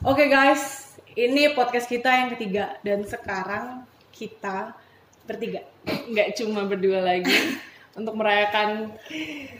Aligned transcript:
Oke 0.00 0.32
guys, 0.32 0.96
ini 1.12 1.52
podcast 1.52 1.84
kita 1.84 2.08
yang 2.08 2.32
ketiga. 2.32 2.72
Dan 2.80 3.04
sekarang 3.04 3.84
kita 4.08 4.72
bertiga. 5.28 5.60
nggak 5.84 6.40
cuma 6.40 6.64
berdua 6.64 7.04
lagi. 7.04 7.28
Untuk 8.00 8.16
merayakan 8.16 8.96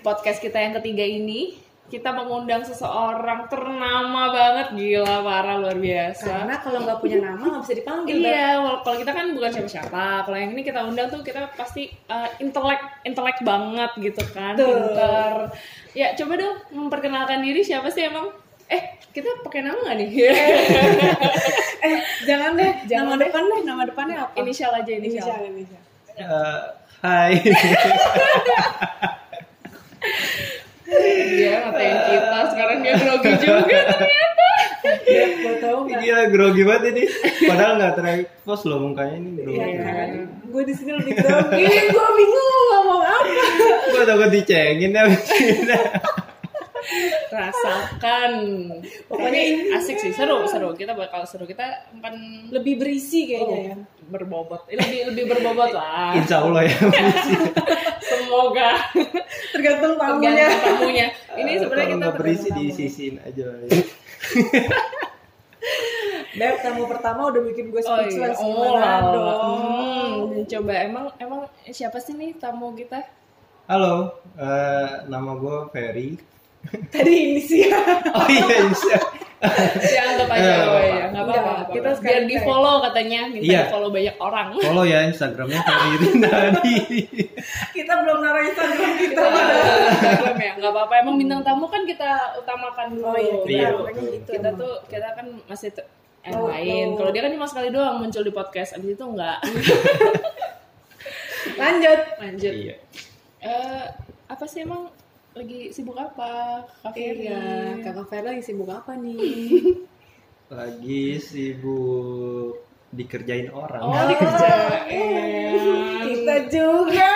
podcast 0.00 0.40
kita 0.40 0.56
yang 0.56 0.72
ketiga 0.80 1.04
ini 1.04 1.61
kita 1.92 2.16
mengundang 2.16 2.64
seseorang 2.64 3.53
ternama 3.53 4.32
banget. 4.32 4.80
Gila 4.80 5.21
parah 5.21 5.61
luar 5.61 5.76
biasa. 5.76 6.48
Karena 6.48 6.57
kalau 6.57 6.88
nggak 6.88 6.98
punya 7.04 7.18
nama 7.20 7.45
nggak 7.45 7.62
bisa 7.68 7.75
dipanggil. 7.77 8.16
Iya 8.25 8.48
kalau 8.80 8.96
kita 8.96 9.12
kan 9.12 9.27
bukan 9.36 9.50
siapa-siapa. 9.52 10.25
Kalau 10.25 10.36
yang 10.41 10.57
ini 10.57 10.62
kita 10.64 10.88
undang 10.88 11.12
tuh 11.12 11.20
kita 11.20 11.52
pasti 11.52 11.93
uh, 12.09 12.32
intelek 12.41 12.80
intelek 13.04 13.45
banget 13.45 13.93
gitu 14.00 14.25
kan. 14.32 14.57
Tuh. 14.57 14.72
pinter. 14.72 15.52
Ya 15.93 16.16
coba 16.16 16.32
dong 16.41 16.57
memperkenalkan 16.72 17.45
diri. 17.45 17.61
Siapa 17.61 17.93
sih 17.93 18.09
emang 18.09 18.39
eh 18.71 18.82
kita 19.11 19.43
pakai 19.43 19.61
nama 19.61 19.77
nggak 19.77 19.96
nih 19.98 20.09
Eh, 21.80 21.96
jangan 22.22 22.54
deh. 22.54 22.72
Jangan 22.85 23.04
nama 23.08 23.17
deh. 23.17 23.27
depan 23.27 23.43
deh. 23.43 23.61
Nama 23.64 23.82
depannya 23.89 24.17
apa? 24.21 24.36
inisial 24.36 24.68
aja 24.71 24.93
inisial, 24.93 25.25
Inisial, 25.25 25.49
inisial. 25.49 25.82
Eh, 26.13 26.61
hai. 27.00 27.32
dia 31.30 31.54
ngatain 31.63 31.96
kita 32.05 32.39
sekarang 32.50 32.78
dia 32.83 32.94
grogi 32.97 33.33
juga 33.39 33.78
ternyata 33.89 34.48
Ya, 35.06 35.25
gue 35.34 35.55
tahu 35.58 35.78
nggak? 35.86 36.00
Gila 36.00 36.22
grogi 36.30 36.62
banget 36.62 36.84
ini. 36.92 37.02
Padahal 37.44 37.72
nggak 37.77 37.94
terexpose 37.97 38.64
loh 38.64 38.78
mukanya 38.80 39.16
ini 39.16 39.30
grogi. 39.34 39.56
Iya 39.56 39.66
kan? 39.78 40.08
Gue 40.47 40.62
di 40.64 40.75
sini 40.75 40.91
lebih 40.94 41.14
grogi. 41.16 41.64
gue 41.66 42.06
bingung 42.16 42.47
mau 42.48 42.62
ngomong 42.70 43.00
apa. 43.02 43.28
Gue 43.89 44.02
takut 44.05 44.30
dicengin 44.30 44.92
ya. 44.92 45.05
Ini. 47.30 47.39
rasakan 47.39 48.33
pokoknya 49.06 49.42
asik 49.75 49.97
sih 49.97 50.11
seru 50.11 50.42
seru 50.44 50.72
kita 50.72 50.92
bakal 50.92 51.22
seru 51.22 51.44
kita 51.44 51.62
akan 51.94 52.14
Lebih 52.50 52.75
berisi 52.77 53.25
kayaknya 53.27 53.58
ya. 53.64 53.77
berbobot 54.05 54.66
Eh, 54.66 54.74
lebih 54.74 55.00
lebih 55.08 55.24
berbobot 55.28 55.70
lah 55.70 56.12
Insya 56.12 56.42
Allah 56.42 56.62
ya. 56.64 56.74
semoga 58.02 58.70
Tergantung 59.50 59.94
tamunya. 59.94 60.30
tergantung 60.32 60.62
tamunya 60.77 61.06
ini 61.36 61.50
sebenarnya 61.56 61.86
kita 61.86 61.98
nggak 62.00 62.16
berisi 62.16 62.48
tamunya. 62.48 62.66
disisiin 62.66 63.14
aja. 63.20 63.46
Beb, 66.33 66.55
tamu 66.60 66.86
pertama 66.86 67.27
udah 67.27 67.42
bikin 67.44 67.68
gue 67.68 67.80
Oh 67.80 67.98
iya, 67.98 68.06
speechless. 68.06 68.38
oh 68.38 68.46
Gimana 68.46 68.70
lala. 68.72 69.10
dong? 69.10 69.58
Hmm, 70.30 70.46
coba 70.46 70.72
emang 70.80 71.06
emang 71.18 71.40
siapa 71.66 71.98
sih 71.98 72.14
nih 72.14 72.34
tamu 72.34 72.70
kita? 72.72 73.02
Halo, 73.66 74.14
eh, 74.36 74.88
nama 75.06 75.34
gue 75.34 75.56
Ferry. 75.68 76.08
Tadi 76.92 77.12
inisial. 77.27 77.80
Oh 78.11 78.27
iya, 78.27 78.44
bisa. 78.70 78.98
Ya 79.80 80.03
anggap 80.05 80.28
aja 80.28 80.44
Eh, 80.44 80.53
oh 80.53 80.61
apa-apa. 80.61 80.80
ya, 80.84 81.05
nggak 81.08 81.25
apa-apa. 81.25 81.50
Kita 81.50 81.64
kita 81.64 81.80
biar 81.80 81.97
sekarang 81.97 82.25
di 82.28 82.36
follow 82.39 82.75
katanya, 82.84 83.20
minta 83.27 83.41
Iya. 83.42 83.61
di 83.64 83.72
follow 83.72 83.89
banyak 83.89 84.17
orang. 84.20 84.48
Follow 84.61 84.84
ya 84.84 84.98
Instagramnya 85.02 85.61
Ferry 85.62 85.92
Rindadi. 85.97 86.77
Kita 87.77 87.92
belum 87.98 88.19
naruh 88.20 88.42
Instagram 88.44 88.92
kita. 88.94 89.22
Instagram 89.25 90.36
ya, 90.36 90.52
nggak 90.61 90.72
apa-apa. 90.77 90.92
Emang 91.00 91.17
bintang 91.17 91.41
tamu 91.41 91.64
kan 91.67 91.83
kita 91.83 92.11
utamakan 92.36 92.86
dulu. 92.92 93.06
Oh 93.06 93.17
iya, 93.17 93.34
kita 93.41 93.48
Iya, 93.48 93.69
betul. 93.72 94.05
gitu. 94.12 94.30
kita 94.36 94.48
tuh 94.55 94.74
kita 94.86 95.08
kan 95.17 95.27
masih 95.47 95.69
yang 96.20 96.36
Oh, 96.36 96.47
lain. 96.47 96.86
oh. 96.86 96.97
Kalau 97.00 97.11
dia 97.11 97.22
kan 97.24 97.33
cuma 97.33 97.47
sekali 97.48 97.69
doang 97.72 97.97
muncul 97.97 98.20
di 98.20 98.28
podcast, 98.30 98.77
abis 98.77 98.92
itu 98.92 99.05
enggak. 99.06 99.41
Lanjut. 101.56 102.00
Lanjut. 102.20 102.52
Iya. 102.52 102.77
Eh, 103.41 103.84
apa 104.28 104.45
sih 104.45 104.61
emang 104.61 104.92
lagi 105.31 105.70
sibuk 105.70 105.95
apa? 105.95 106.67
Kak 106.83 106.92
Ferry? 106.95 107.31
Iya, 107.31 107.78
Kakak 107.86 108.06
Fer 108.11 108.23
lagi 108.27 108.42
sibuk 108.42 108.70
apa 108.70 108.98
nih? 108.98 109.19
Lagi 110.50 111.23
sibuk 111.23 112.59
dikerjain 112.91 113.55
orang. 113.55 113.86
Oh, 113.86 114.05
dikerjain. 114.11 115.55
Kita 116.11 116.34
juga. 116.51 117.11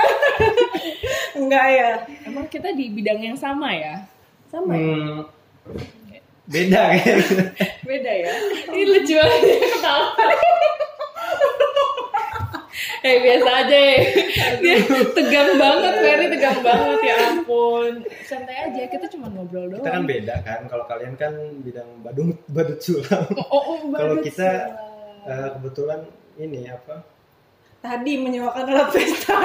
Enggak 1.42 1.66
ya? 1.66 1.90
Emang 2.30 2.46
kita 2.46 2.70
di 2.78 2.94
bidang 2.94 3.18
yang 3.18 3.34
sama 3.34 3.74
ya? 3.74 4.06
Sama 4.46 4.70
ya? 4.78 4.86
Hmm, 4.86 5.26
beda 6.46 6.94
kayaknya. 6.94 7.44
Beda 7.82 8.12
ya? 8.14 8.32
Ini 8.70 8.82
lucu 8.86 9.18
aja 9.18 9.54
ketawa. 9.66 10.14
Eh 13.04 13.16
biasa 13.20 13.50
aja 13.68 13.76
ya. 13.76 14.00
Dia 14.64 14.76
tegang 15.12 15.60
banget, 15.60 15.92
Ferry 16.00 16.26
tegang 16.32 16.58
banget 16.64 17.00
ya 17.04 17.16
ampun. 17.36 17.92
Santai 18.24 18.56
aja, 18.64 18.82
kita 18.88 19.12
cuma 19.12 19.28
ngobrol 19.28 19.68
doang. 19.68 19.84
Kita 19.84 19.92
kan 19.92 20.04
beda 20.08 20.34
kan. 20.40 20.60
Kalau 20.72 20.84
kalian 20.88 21.12
kan 21.20 21.36
bidang 21.60 22.00
badut 22.00 22.40
badut 22.48 22.80
sulam. 22.80 23.28
Oh, 23.52 23.60
oh, 23.60 23.78
Kalau 23.92 24.16
badut 24.16 24.24
kita 24.24 24.50
eh, 25.28 25.48
kebetulan 25.52 26.00
ini 26.40 26.64
apa? 26.72 27.04
Tadi 27.84 28.12
menyewakan 28.16 28.72
alat 28.72 28.88
pesta. 28.88 29.36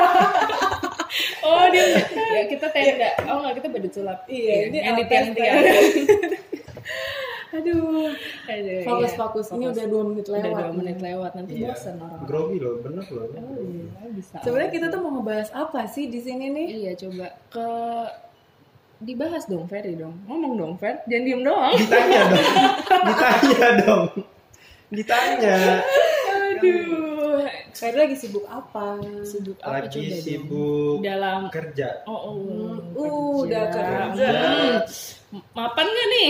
Oh 1.43 1.65
dia, 1.73 1.99
ya 2.15 2.41
kita 2.47 2.69
tenda. 2.71 3.11
Oh 3.27 3.43
nggak 3.43 3.59
kita 3.59 3.67
badut 3.73 3.91
sulap. 3.91 4.23
Iya, 4.29 4.71
ini 4.71 4.77
yang 4.79 4.95
di 4.95 5.03
alat 5.03 5.09
tiang-tiang. 5.11 6.37
Aduh. 7.49 8.13
Aduh, 8.45 8.79
Fokus 8.85 9.09
iya. 9.09 9.17
fokus. 9.17 9.45
Ini 9.49 9.65
Fokus. 9.65 9.73
udah 9.73 9.85
dua 9.89 10.03
menit 10.05 10.25
lewat. 10.27 10.43
Udah 10.45 10.53
dua 10.53 10.73
menit 10.75 10.97
lewat 11.01 11.31
nanti 11.33 11.53
Iya. 11.57 11.67
bosan 11.73 11.95
orang. 11.97 12.21
Grogi 12.29 12.57
loh, 12.61 12.73
bener 12.79 13.05
loh. 13.09 13.25
Oh 13.25 13.57
iya, 13.57 13.85
bisa. 14.13 14.35
Sebenarnya 14.39 14.71
kita 14.71 14.85
tuh 14.87 14.99
mau 15.01 15.11
ngebahas 15.17 15.49
apa 15.51 15.81
sih 15.85 16.05
di 16.07 16.19
sini 16.21 16.45
nih? 16.49 16.67
Iya 16.77 16.91
coba 16.95 17.25
ke 17.49 17.67
dibahas 18.99 19.47
dong 19.47 19.63
Ferry 19.63 19.95
dong 19.95 20.11
ngomong 20.27 20.59
dong 20.59 20.73
Fer 20.75 20.99
jangan 21.07 21.23
diem 21.23 21.39
doang 21.39 21.71
Ditanya 21.71 22.19
dong. 22.27 22.43
Ditanya 23.07 23.69
dong. 23.79 24.05
Ditanya. 24.91 25.55
Aduh. 26.59 26.98
Fer 27.73 27.93
lagi 27.93 28.15
sibuk 28.15 28.45
apa? 28.45 28.97
sibuk 29.23 29.57
apa 29.61 29.83
Lagi 29.83 29.87
coba 29.93 30.17
sibuk 30.19 30.97
dong 30.97 31.05
dalam 31.05 31.39
kerja. 31.49 31.87
oh, 32.05 32.19
oh 32.29 32.37
Uh, 32.99 33.45
udah 33.45 33.63
kerja. 33.71 34.29
Hmm. 35.29 35.41
mapan 35.53 35.85
gak 35.85 36.07
nih 36.09 36.29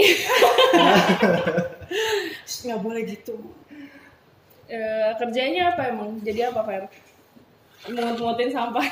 Nggak 2.67 2.79
boleh 2.83 3.01
gitu. 3.07 3.35
Eh, 4.69 5.09
kerjanya 5.17 5.73
apa 5.73 5.89
emang 5.89 6.21
jadi 6.21 6.51
apa 6.51 6.61
Fer 6.61 6.83
mungut-mungutin 7.79 8.51
sampah 8.51 8.83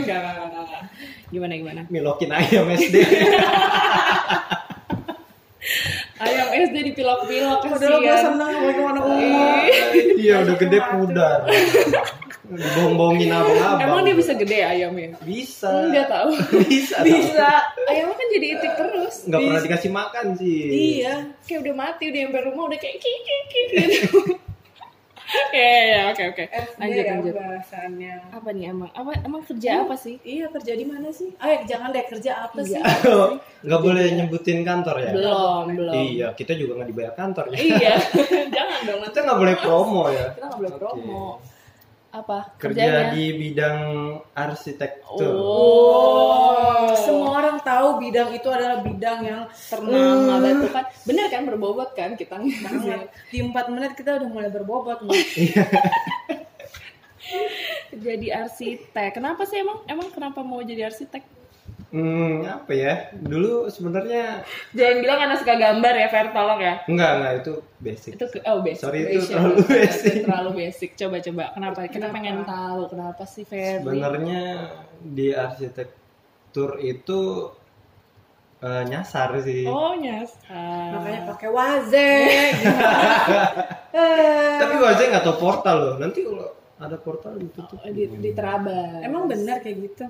enggak, 0.00 0.34
enggak, 0.40 0.64
enggak. 0.64 0.82
gimana 1.28 1.52
gimana 1.52 1.80
Milokin 1.92 2.32
ayam 2.32 2.64
SD. 2.72 2.96
SD 6.62 6.76
dipilok-pilok 6.88 7.58
Padahal 7.64 7.98
gue 7.98 8.16
seneng 8.16 8.50
mau 8.52 8.70
ke 8.70 8.82
mana 8.82 9.00
umur. 9.00 9.58
Iya 10.14 10.34
udah 10.42 10.56
gede 10.56 10.78
pudar. 10.80 11.38
Dibohong-bohongin 12.42 13.32
abang-abang. 13.32 13.80
emang 13.80 14.00
dia 14.04 14.12
bisa 14.12 14.36
gede 14.36 14.60
ayamnya 14.60 15.16
Bisa. 15.24 15.72
enggak 15.88 16.04
tahu 16.04 16.36
Bisa. 16.68 17.00
Bisa. 17.00 17.48
ayamnya 17.88 18.12
kan 18.12 18.28
jadi 18.28 18.46
itik 18.52 18.72
terus 18.76 19.14
Nggak 19.24 19.40
pernah 19.40 19.62
dikasih 19.62 19.90
makan 19.90 20.26
sih. 20.36 20.60
Iya. 21.00 21.14
kayak 21.42 21.58
udah 21.64 21.74
mati 21.74 22.12
udah 22.12 22.20
nyampe 22.20 22.40
rumah 22.44 22.64
udah 22.68 22.78
kayak 22.78 22.98
kiki 23.00 23.36
kiki 23.48 23.62
gitu 23.88 24.20
ya 25.56 25.72
ya 25.86 26.00
oke 26.08 26.22
oke 26.28 26.44
lanjut 26.76 26.96
ya, 26.98 27.12
lanjut 27.12 27.34
bahasannya. 27.34 28.14
apa 28.30 28.48
nih 28.50 28.64
emang 28.68 28.90
apa 28.90 29.10
emang 29.20 29.42
kerja 29.42 29.70
apa 29.82 29.94
sih 29.94 30.16
Iya 30.22 30.46
kerja 30.48 30.72
di 30.72 30.84
mana 30.84 31.08
sih? 31.08 31.32
Ah 31.36 31.60
jangan 31.62 31.88
deh 31.90 32.04
kerja 32.04 32.32
apa 32.42 32.60
sih? 32.60 32.76
Iya. 32.76 33.40
Nggak 33.66 33.80
boleh 33.80 34.04
nyebutin 34.12 34.60
kantor 34.62 34.96
ya? 34.98 35.10
belum 35.12 35.64
belum 35.72 35.94
Iya, 35.94 36.28
kita 36.34 36.52
juga 36.54 36.72
nggak 36.76 36.88
dibayar 36.88 37.12
kantor 37.12 37.44
ya. 37.48 37.56
iya 37.58 37.94
jangan 38.56 38.78
dong 38.82 38.98
nanti 39.00 39.10
Kita 39.10 39.20
nggak 39.22 39.38
boleh 39.38 39.56
promo 39.56 40.02
ya. 40.08 40.26
kita 40.32 40.44
nggak 40.46 40.60
boleh 40.60 40.74
promo 40.74 41.24
apa? 42.12 42.52
Kerja 42.60 42.76
kerjanya? 42.76 43.12
di 43.16 43.24
bidang 43.40 43.80
arsitektur. 44.36 45.32
oh. 45.32 46.92
Semua 46.92 47.40
orang 47.40 47.56
tahu 47.64 47.96
bidang 48.04 48.36
itu 48.36 48.48
adalah 48.52 48.84
bidang 48.84 49.18
yang 49.24 49.42
ternama 49.48 49.96
Hmm. 49.96 50.44
batu 50.44 50.68
kan? 50.68 50.84
Bener 51.08 51.26
kan? 51.32 51.42
Berbobot 51.48 51.90
kan 51.96 52.12
kita 52.14 52.36
banget. 52.36 53.08
Di 53.32 53.40
empat 53.40 53.72
menit 53.72 53.96
kita 53.96 54.20
udah 54.20 54.28
mulai 54.28 54.52
berbobot. 54.52 55.00
Jadi 57.92 58.28
arsitek. 58.28 59.16
Kenapa 59.16 59.48
sih? 59.48 59.60
Emang 59.60 59.80
emang 59.88 60.08
kenapa 60.12 60.44
mau 60.44 60.60
jadi 60.60 60.88
arsitek 60.92 61.22
Hmm, 61.92 62.40
apa 62.42 62.72
ya? 62.72 63.12
Dulu 63.12 63.68
sebenarnya 63.68 64.40
jangan 64.72 64.96
bilang 64.98 65.18
karena 65.20 65.36
suka 65.36 65.54
gambar 65.54 65.92
ya 65.92 66.08
Fer 66.08 66.32
tolong 66.32 66.56
ya 66.56 66.74
enggak 66.88 67.10
enggak 67.20 67.32
itu 67.44 67.52
basic. 67.78 68.10
itu 68.16 68.24
oh 68.42 68.58
basic 68.64 68.80
Sorry, 68.80 69.00
itu 69.12 69.28
terlalu 69.28 69.56
basic. 69.68 70.08
Itu 70.08 70.20
terlalu 70.24 70.50
basic 70.56 70.90
coba 70.96 71.16
coba 71.20 71.44
kenapa 71.52 71.78
kita 71.84 71.92
Kenapa? 72.00 72.14
pengen 72.16 72.36
tahu 72.42 72.80
kenapa 72.88 73.22
sih 73.28 73.44
Ferry 73.44 73.84
Sebenarnya 73.84 74.42
di 75.04 75.26
arsitektur 75.30 76.80
itu 76.80 77.20
eh, 78.58 78.82
nyasar 78.88 79.28
sih. 79.38 79.68
oh 79.68 79.92
nyasar 79.92 80.96
Makanya 80.96 81.20
pakai 81.28 81.48
waze. 81.52 82.10
Eh, 83.92 84.56
Tapi 84.56 84.74
wajah 84.80 85.04
nggak 85.04 85.20
tahu 85.20 85.36
portal 85.36 85.76
loh. 85.76 85.94
Nanti 86.00 86.24
kalau 86.24 86.48
ada 86.80 86.96
portal 86.96 87.36
ditutup. 87.36 87.76
Oh, 87.76 87.92
di, 87.92 88.08
di 88.08 88.30
terabas 88.32 89.04
Emang 89.04 89.28
benar 89.28 89.60
kayak 89.60 89.76
gitu? 89.84 90.04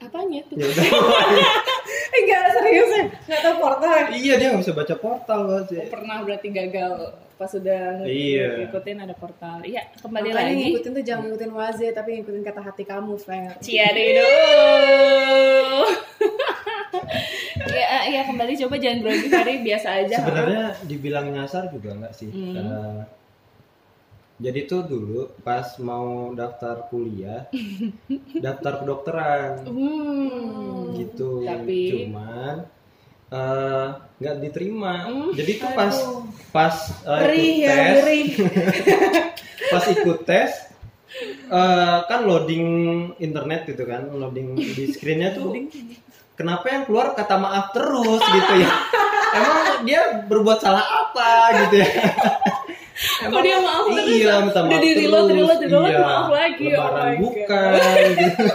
Apanya 0.00 0.40
tuh 0.48 0.56
Ya 0.56 0.66
udah. 0.66 0.86
Enggak 2.10 2.42
serius 2.52 2.90
ya, 2.90 3.04
nggak 3.06 3.40
tahu 3.40 3.54
portal. 3.56 3.92
ya? 3.92 4.04
Iya 4.10 4.32
dia 4.34 4.46
nggak 4.50 4.62
bisa 4.62 4.72
baca 4.72 4.94
portal 4.96 5.40
loh 5.42 5.62
sih. 5.64 5.78
pernah 5.86 6.16
berarti 6.20 6.48
gagal 6.50 6.92
pas 7.34 7.48
sudah 7.48 8.02
Iya. 8.02 8.46
ngikutin 8.60 8.98
ada 9.00 9.14
portal 9.14 9.62
iya 9.62 9.80
kembali 9.96 10.28
Makanya 10.28 10.44
lagi 10.50 10.62
ngikutin 10.66 10.92
tuh 10.92 11.00
jangan 11.02 11.22
ngikutin 11.24 11.50
waze, 11.50 11.86
tapi 11.90 12.08
ngikutin 12.18 12.42
kata 12.42 12.60
hati 12.62 12.84
kamu, 12.84 13.16
Fer. 13.16 13.56
Ciadido 13.58 14.28
ya 17.70 17.98
ya 18.10 18.20
kembali 18.24 18.52
coba 18.58 18.74
jangan 18.76 18.98
grogi 19.00 19.28
hari 19.30 19.54
biasa 19.62 19.88
aja 20.00 20.16
Sebenarnya 20.18 20.64
dibilang 20.84 21.26
nyasar 21.30 21.68
juga 21.70 21.94
nggak 21.94 22.12
sih. 22.12 22.28
Hmm. 22.28 22.56
Eh, 22.56 23.00
jadi 24.40 24.60
tuh 24.64 24.88
dulu 24.88 25.20
pas 25.44 25.68
mau 25.84 26.32
daftar 26.32 26.88
kuliah, 26.88 27.44
daftar 28.44 28.80
kedokteran 28.80 29.68
hmm. 29.68 30.96
gitu. 30.96 31.44
Tapi- 31.44 32.08
Cuman 32.08 32.56
eh, 33.28 33.88
nggak 34.16 34.36
diterima. 34.40 34.94
Hmm. 35.12 35.30
Jadi 35.36 35.52
tuh 35.60 35.70
pas 35.76 35.94
pas 36.50 36.76
eh, 37.04 37.20
Perih 37.20 37.52
ikut 37.52 37.68
ya, 37.68 37.76
tes, 37.76 38.28
pas 39.76 39.84
ikut 39.92 40.18
tes 40.24 40.50
eh, 41.52 41.98
kan 42.08 42.20
loading 42.24 42.66
internet 43.20 43.68
gitu 43.68 43.84
kan, 43.84 44.08
loading 44.08 44.56
di 44.56 44.88
screennya 44.88 45.36
tuh 45.36 45.52
kenapa 46.32 46.72
yang 46.72 46.88
keluar 46.88 47.12
kata 47.12 47.36
maaf 47.36 47.76
terus 47.76 48.24
gitu 48.24 48.52
ya? 48.56 48.72
Emang 49.36 49.84
dia 49.84 50.24
berbuat 50.26 50.58
salah 50.64 50.82
apa 50.82 51.28
gitu 51.68 51.84
ya? 51.84 51.92
Kok 53.00 53.40
dia 53.40 53.56
maaf 53.58 53.84
terus? 53.86 54.08
Iya, 54.12 54.34
minta 54.40 54.60
Udah 54.60 54.68
maaf 54.68 54.82
di 54.82 54.90
reload, 54.94 55.28
reload, 55.30 55.60
reload, 55.62 55.88
Iya. 55.88 56.00
maaf 56.02 56.28
lagi. 56.30 56.64
Oh 56.66 56.70
Lebaran 56.70 56.92
my 56.92 57.14
God. 57.14 57.22
bukan 57.22 57.70
gitu. 58.14 58.44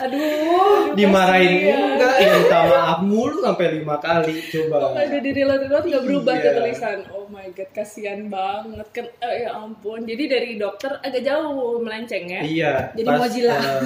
Aduh, 0.00 0.96
Dimarahin 0.96 1.60
kasihan. 1.60 1.76
enggak, 1.92 2.14
ya 2.16 2.28
minta 2.32 2.58
maaf 2.64 2.98
mulu 3.02 3.44
sampai 3.44 3.76
lima 3.76 4.00
kali 4.00 4.32
coba. 4.48 4.96
Udah 4.96 5.20
di 5.20 5.30
reload 5.30 5.60
reload 5.60 5.84
nggak 5.84 6.02
berubah 6.02 6.32
Iya. 6.32 6.40
tuh 6.40 6.52
tulisan. 6.56 6.98
Oh 7.12 7.28
my 7.28 7.46
god, 7.52 7.68
kasihan 7.70 8.20
banget 8.26 8.88
kan. 8.90 9.06
eh, 9.20 9.44
ya 9.44 9.50
ampun. 9.54 10.00
Jadi 10.02 10.24
dari 10.24 10.50
dokter 10.56 10.96
agak 10.98 11.20
jauh 11.20 11.52
melenceng 11.78 12.24
ya. 12.26 12.40
Iya. 12.40 12.72
Jadi 12.94 13.06
pas, 13.06 13.18
Mozilla. 13.20 13.54
eh, 13.54 13.80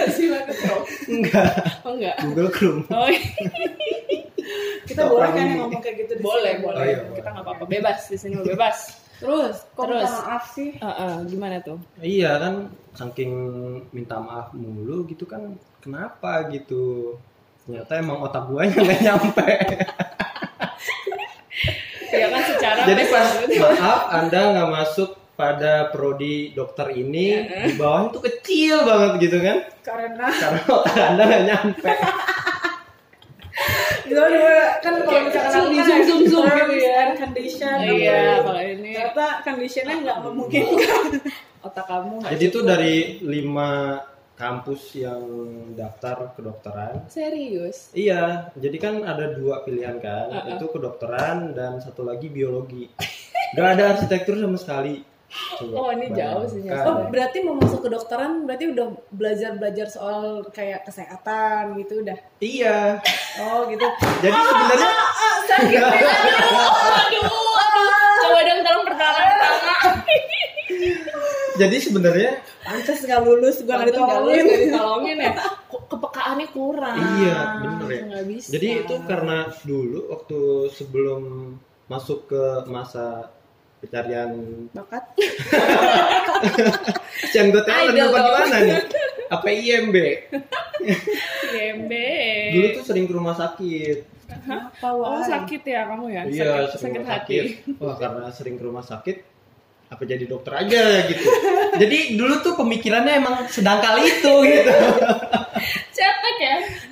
Masih 0.00 0.26
banget 0.30 0.56
bro. 0.56 0.78
enggak, 1.10 1.50
Oh 1.82 1.92
enggak. 1.92 2.16
Google 2.24 2.48
Chrome. 2.50 2.82
Oh 2.88 3.06
iya. 3.06 3.20
kita 4.86 5.02
boleh 5.06 5.28
kan 5.28 5.42
yang 5.42 5.58
ngomong 5.66 5.82
kayak 5.82 5.96
gitu 6.06 6.12
di 6.16 6.22
boleh, 6.22 6.52
sini? 6.54 6.64
boleh. 6.64 6.78
Oh, 6.78 6.86
iya, 6.86 7.00
Kita 7.12 7.28
nggak 7.34 7.44
apa-apa. 7.44 7.64
Bebas 7.66 7.98
di 8.06 8.16
sini 8.16 8.34
bebas. 8.54 8.78
Terus, 9.16 9.56
kok 9.72 9.84
Terus. 9.88 10.04
minta 10.04 10.20
maaf 10.22 10.44
sih? 10.52 10.70
Eh, 10.76 10.86
eh, 10.86 11.14
gimana 11.24 11.56
tuh? 11.64 11.78
Iya 11.98 12.32
kan, 12.36 12.54
saking 12.92 13.32
minta 13.90 14.20
maaf 14.20 14.52
mulu 14.52 15.08
gitu 15.08 15.24
kan, 15.24 15.56
kenapa 15.80 16.44
gitu? 16.52 17.16
Ternyata 17.64 17.92
emang 17.96 18.20
otak 18.22 18.44
guanya 18.46 18.76
nggak 18.76 19.00
nyampe. 19.02 19.48
Ya 22.06 22.32
kan 22.32 22.42
secara 22.48 22.80
Jadi 22.86 23.02
pas 23.12 23.28
maaf 23.60 24.00
Anda 24.08 24.40
nggak 24.54 24.70
masuk 24.72 25.10
pada 25.36 25.92
prodi 25.92 26.54
dokter 26.56 26.88
ini, 26.92 27.44
di 27.68 27.76
bawahnya 27.76 28.08
tuh 28.08 28.24
kecil 28.24 28.88
banget 28.88 29.12
gitu 29.20 29.36
kan? 29.44 29.58
Karena 29.84 30.26
Karena 30.32 30.60
otak 30.64 30.96
Anda 30.96 31.22
nggak 31.28 31.44
nyampe. 31.44 31.92
Itu 34.06 34.14
juga 34.14 34.54
kan 34.80 34.94
kalau 35.02 35.20
misalkan 35.26 35.52
aku 35.52 35.68
di 35.68 35.76
kan 35.76 35.86
zoom, 35.86 36.00
zoom, 36.06 36.22
zoom 36.30 36.44
gitu 36.70 36.86
ya. 36.86 37.04
condition 37.18 37.76
Iya, 37.82 38.22
kalau 38.40 38.62
ini 38.62 38.90
ternyata 38.94 39.26
conditionnya 39.42 39.94
nggak 40.06 40.18
memungkinkan 40.22 41.04
otak 41.66 41.84
kamu 41.90 42.14
Jadi 42.30 42.44
cukup. 42.48 42.64
dari 42.64 42.94
lima 43.26 43.70
kampus 44.36 44.82
yang 44.94 45.22
daftar 45.72 46.36
kedokteran, 46.36 47.08
serius. 47.08 47.88
iya, 47.96 48.52
jadi 48.52 48.76
kan 48.76 48.94
ada 49.00 49.32
dua 49.32 49.64
pilihan 49.64 49.96
kan, 49.96 50.28
Uh-uh. 50.28 50.52
itu 50.52 50.64
kedokteran 50.68 51.56
dan 51.56 51.80
satu 51.80 52.04
lagi 52.04 52.28
biologi. 52.28 52.84
Gak 53.56 53.68
ada 53.80 53.96
arsitektur 53.96 54.36
sama 54.36 54.60
sekali. 54.60 55.00
Coba 55.28 55.74
Oh, 55.76 55.90
ini 55.90 56.06
jauh 56.10 56.46
sih, 56.46 56.62
bayangkan. 56.62 56.86
oh 56.86 56.96
berarti 57.08 57.38
mau 57.40 57.54
masuk 57.54 57.80
kedokteran 57.82 58.44
berarti 58.44 58.70
udah 58.70 58.86
belajar 59.10 59.50
belajar 59.54 59.86
soal 59.86 60.22
kayak 60.48 60.82
kesehatan 60.82 61.74
gitu 61.76 62.00
udah 62.00 62.14
Iya. 62.38 63.02
oh 63.42 63.66
gitu 63.66 63.86
Jadi 64.20 64.38
sebenarnya 64.38 64.92
Sakit 65.46 65.78
ya. 65.78 65.82
Aduh, 65.82 67.26
aduh. 67.56 67.90
Coba 68.18 68.38
dong 68.40 68.60
tolong 68.60 68.84
pertolongan 68.84 69.26
pertama. 69.32 69.74
jadi 71.56 71.76
sebenarnya 71.80 72.30
pantas 72.60 73.00
nggak 73.00 73.20
lulus 73.22 73.56
gua 73.62 73.80
nggak 73.80 73.88
ditolongin 73.90 74.44
ditolongin 74.44 75.16
ya. 75.18 75.32
Kepekaannya 75.86 76.46
kurang. 76.50 76.96
Iya, 76.98 77.38
bener 77.62 77.88
ya. 77.88 78.02
Bisa. 78.22 78.48
Jadi 78.52 78.66
itu 78.82 78.94
karena 79.06 79.36
dulu 79.62 80.10
waktu 80.10 80.40
sebelum 80.68 81.22
masuk 81.86 82.26
ke 82.26 82.42
masa 82.66 83.30
pencarian 83.86 84.30
bakat 84.74 85.04
Asian 87.36 87.54
Got 87.54 87.64
Talent 87.68 87.96
apa 87.96 88.18
gimana 88.18 88.56
nih? 88.64 88.80
Apa 89.26 89.46
IMB? 89.50 89.96
Gembe. 91.52 92.10
Dulu 92.54 92.66
tuh 92.80 92.84
sering 92.86 93.04
ke 93.04 93.12
rumah 93.12 93.36
sakit. 93.36 93.98
apa 94.46 94.88
Oh 94.90 95.22
sakit 95.22 95.62
ya 95.62 95.86
kamu 95.86 96.06
ya? 96.12 96.22
Iya, 96.26 96.50
sakit, 96.72 96.80
sakit 96.80 97.02
hati. 97.04 97.36
sakit. 97.36 97.44
Wah, 97.76 97.96
karena 98.00 98.30
sering 98.32 98.56
ke 98.58 98.64
rumah 98.64 98.80
sakit 98.80 99.16
apa 99.86 100.02
jadi 100.02 100.26
dokter 100.26 100.50
aja 100.50 101.06
gitu. 101.06 101.26
Jadi 101.78 102.18
dulu 102.18 102.42
tuh 102.42 102.58
pemikirannya 102.58 103.22
emang 103.22 103.46
sedang 103.46 103.78
kali 103.78 104.02
itu 104.08 104.32
gitu. 104.50 104.72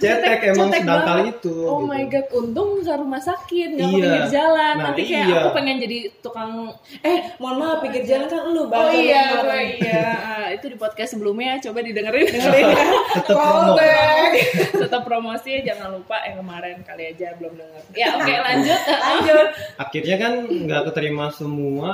Cetek 0.05 0.13
ya? 0.15 0.21
Cetek 0.21 0.41
emang 0.51 0.69
cetek 0.69 0.81
sedang 0.81 0.93
banget. 0.95 1.09
kali 1.09 1.23
itu. 1.31 1.55
Oh 1.63 1.73
gitu. 1.75 1.87
my 1.87 2.03
god, 2.07 2.27
untung 2.35 2.69
nggak 2.79 2.97
rumah 2.97 3.23
sakit, 3.23 3.69
nggak 3.71 3.87
Iya. 3.87 3.97
pinggir 3.97 4.25
jalan. 4.31 4.75
Nah, 4.75 4.85
Nanti 4.87 5.03
kayak 5.05 5.25
iya. 5.25 5.39
aku 5.39 5.49
pengen 5.53 5.77
jadi 5.79 5.99
tukang 6.19 6.51
eh 7.01 7.19
mohon 7.37 7.57
maaf 7.57 7.79
pikir 7.81 8.03
jalan 8.05 8.27
kan 8.27 8.41
lu 8.47 8.61
Oh 8.61 8.67
Bang. 8.67 8.89
iya, 8.91 9.23
Kemarin. 9.35 9.49
oh 9.49 9.63
iya. 9.81 10.03
Ah, 10.35 10.49
itu 10.51 10.67
di 10.67 10.77
podcast 10.77 11.11
sebelumnya 11.11 11.57
coba 11.59 11.81
didengerin. 11.81 12.27
dengerin 12.27 12.67
ya 12.69 12.85
Tetep 13.17 13.25
promo. 13.31 13.73
Callback. 13.73 14.33
Tetap 14.75 15.03
promosi 15.03 15.53
jangan 15.63 15.89
lupa 15.91 16.17
yang 16.23 16.37
kemarin 16.39 16.77
kali 16.83 17.05
aja 17.09 17.33
belum 17.35 17.55
denger. 17.55 17.83
Ya 17.95 18.09
oke 18.13 18.35
lanjut. 18.45 18.81
lanjut 18.85 19.47
Akhirnya 19.77 20.17
kan 20.19 20.33
nggak 20.45 20.83
keterima 20.87 21.31
semua. 21.31 21.93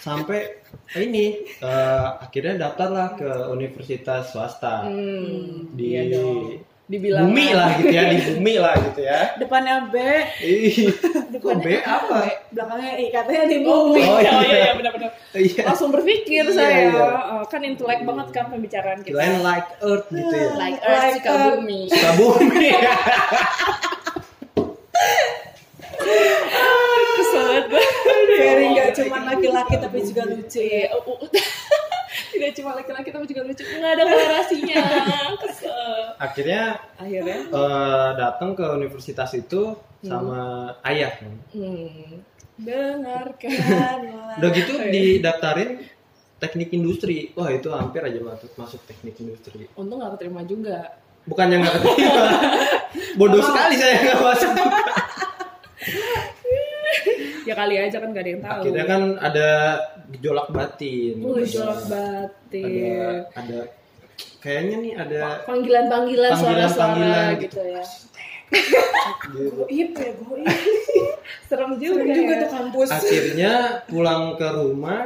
Sampai 0.00 0.64
ini 0.96 1.26
eh, 1.60 2.06
akhirnya 2.18 2.56
daftarlah 2.58 3.14
ke 3.14 3.28
universitas 3.46 4.28
swasta 4.28 4.88
Hmm, 4.88 5.68
di 5.70 5.86
iya 5.90 6.02
dong. 6.10 6.64
Dibilang 6.90 7.30
bumi 7.30 7.54
lah 7.54 7.78
gitu 7.78 7.92
ya, 7.92 8.02
di 8.04 8.18
bumi 8.34 8.54
lah 8.56 8.74
gitu 8.80 9.00
ya. 9.00 9.20
depannya 9.36 9.86
B 9.86 9.96
Ih, 10.42 10.90
kok 11.38 11.62
B 11.62 11.78
apa? 11.78 12.18
belakangnya 12.50 12.92
I 12.96 13.06
katanya 13.08 13.44
di 13.46 13.56
Oh, 13.60 13.86
bumi 13.86 14.02
iya, 14.02 14.10
Oh, 14.10 14.10
oh, 14.10 14.18
iya. 14.18 14.32
iya, 14.42 14.56
iya, 14.58 14.72
benar-benar. 14.74 15.10
Iya. 15.30 15.62
Langsung 15.62 15.94
berpikir 15.94 16.42
Iya, 16.42 16.50
saya. 16.50 16.90
iya. 16.90 17.06
Oh, 17.30 17.44
kan 17.46 17.62
intelek 17.62 18.02
banget 18.02 18.28
kan 18.32 18.50
pembicaraan 18.50 18.98
kita. 19.00 19.14
Kirain 19.14 19.38
like 19.38 19.70
Earth 19.78 20.10
gitu 20.10 20.34
ya. 20.34 20.50
Like 20.56 20.80
Earth, 20.80 20.98
Like 21.04 21.14
suka 21.16 21.30
Earth. 21.30 21.46
bumi. 21.54 21.80
Suka 21.86 22.10
bumi. 22.16 22.68
Banget 27.30 27.64
gue. 27.70 27.84
Ferry 28.40 28.66
nggak 28.74 28.90
cuma 28.98 29.18
laki-laki 29.26 29.74
tapi 29.78 29.98
juga 30.02 30.22
lucu 30.26 30.60
ya. 30.62 30.86
Tidak 32.30 32.50
cuma 32.58 32.70
laki-laki 32.74 33.08
tapi 33.14 33.24
juga 33.30 33.42
lucu. 33.46 33.62
Nggak 33.62 33.92
ada 33.94 34.02
korelasinya. 34.06 34.76
Akhirnya 36.20 36.62
Akhirnya, 37.00 37.36
eh, 37.48 38.10
datang 38.18 38.52
ke 38.52 38.64
universitas 38.76 39.30
itu 39.36 39.76
sama 40.00 40.72
ayah. 40.84 41.12
kan. 41.16 41.32
hmm, 41.52 42.24
dengarkan. 42.60 43.98
Udah 44.40 44.50
gitu 44.52 44.72
didaftarin 44.88 45.84
teknik 46.40 46.72
industri. 46.72 47.30
Wah 47.36 47.52
itu 47.52 47.68
hampir 47.72 48.00
aja 48.00 48.20
masuk 48.20 48.50
masuk 48.56 48.80
teknik 48.88 49.16
industri. 49.20 49.68
Untung 49.76 50.00
nggak 50.00 50.16
keterima 50.18 50.42
juga. 50.48 50.96
Bukannya 51.28 51.56
nggak 51.60 51.74
keterima. 51.78 52.24
Bodoh 53.20 53.42
sekali 53.44 53.74
saya 53.76 53.94
nggak 54.00 54.18
masuk. 54.24 54.52
Ya 57.42 57.54
kali 57.54 57.74
aja 57.76 57.96
kan 57.96 58.08
gak 58.10 58.20
ada 58.20 58.30
yang 58.30 58.42
tahu. 58.42 58.60
Akhirnya 58.62 58.84
kan 58.84 59.02
ada 59.18 59.48
gejolak 60.10 60.48
batin. 60.50 61.14
Uh, 61.18 61.34
Ada- 61.34 61.48
jolak 61.48 61.82
batin. 61.86 63.16
Ada, 63.32 63.38
ada 63.40 63.58
kayaknya 64.40 64.76
nih 64.78 64.92
ada 64.94 65.20
Panggilan-panggilan 65.44 66.32
suara-suara 66.32 66.68
Panggilan-panggilan 66.68 67.32
gitu 67.40 67.60
ya. 67.62 67.84
gitu. 68.50 69.42
goib 69.62 69.90
ya 69.94 70.10
goib 70.18 70.46
Serem 71.48 71.72
juga. 71.76 72.02
Serem 72.02 72.10
juga 72.10 72.32
ya. 72.32 72.40
tuh 72.40 72.50
kampus 72.50 72.88
Akhirnya 72.90 73.52
pulang 73.86 74.34
ke 74.34 74.48
rumah 74.50 75.00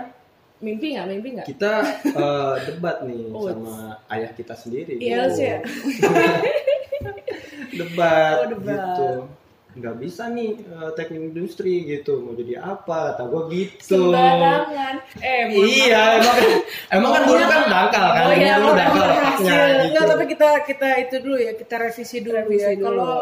Mimpi 0.56 0.96
nggak? 0.96 1.06
Mimpi 1.06 1.28
nggak? 1.36 1.46
kita 1.46 1.72
eh, 2.08 2.54
debat 2.64 3.04
nih 3.04 3.28
Oh, 3.36 3.44
sama 3.44 4.00
ayah 4.08 4.32
kita 4.32 4.54
sendiri. 4.56 4.96
Iya 4.96 5.28
sih. 5.28 5.50
Debat, 7.74 8.36
Oh, 8.38 8.46
debat. 8.48 8.78
gitu. 8.78 9.10
Nggak 9.74 9.94
bisa 9.98 10.30
nih 10.30 10.54
eh, 10.60 10.90
teknik 10.94 11.22
industri 11.28 11.82
gitu 11.84 12.22
mau 12.22 12.32
jadi 12.32 12.62
apa 12.62 13.10
kata 13.10 13.22
gue 13.24 13.42
gitu 13.50 14.06
Sembarangan. 14.06 14.94
Eh, 15.18 15.50
iya 15.50 16.02
emang 16.16 16.30
kan 16.32 16.46
emang 16.92 17.10
kan 17.10 17.22
dulu 17.24 17.42
kan 17.42 17.60
dangkal 17.66 18.06
kan 18.08 18.22
Oh 18.22 18.32
iya, 18.32 18.54
dulu 18.56 18.68
oh, 18.68 18.74
dangkal 18.74 19.06
gitu 19.10 19.42
Enggak, 19.84 20.04
tapi 20.06 20.24
kita 20.28 20.48
kita 20.62 20.88
itu 21.00 21.16
dulu 21.18 21.36
ya, 21.36 21.52
kita 21.52 21.74
revisi 21.76 22.16
dulu 22.18 22.34
Revisi 22.36 22.64
ya. 22.64 22.72
dulu. 22.72 22.86
Kalau 22.86 23.14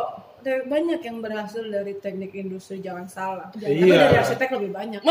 banyak 0.43 1.01
yang 1.01 1.17
berhasil 1.19 1.63
dari 1.65 1.95
teknik 1.97 2.35
industri 2.35 2.79
jangan 2.79 3.07
salah. 3.07 3.49
Tapi 3.49 3.73
Iya. 3.79 3.95
dari 4.03 4.17
arsitek 4.19 4.49
lebih 4.53 4.71
banyak. 4.71 5.01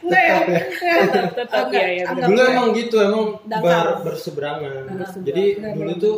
Enggak 0.00 0.22
ya? 0.22 0.36
Tetap, 0.36 1.24
tetap, 1.32 1.62
Enggak, 1.64 1.80
iya, 1.80 1.88
iya, 1.90 2.04
anggap 2.06 2.28
dulu 2.28 2.40
emang 2.42 2.66
gitu 2.74 2.96
emang 2.98 3.24
ber- 3.46 3.96
berseberangan 4.02 4.82
jadi 5.22 5.44
dulu 5.72 5.92
tuh 5.96 6.16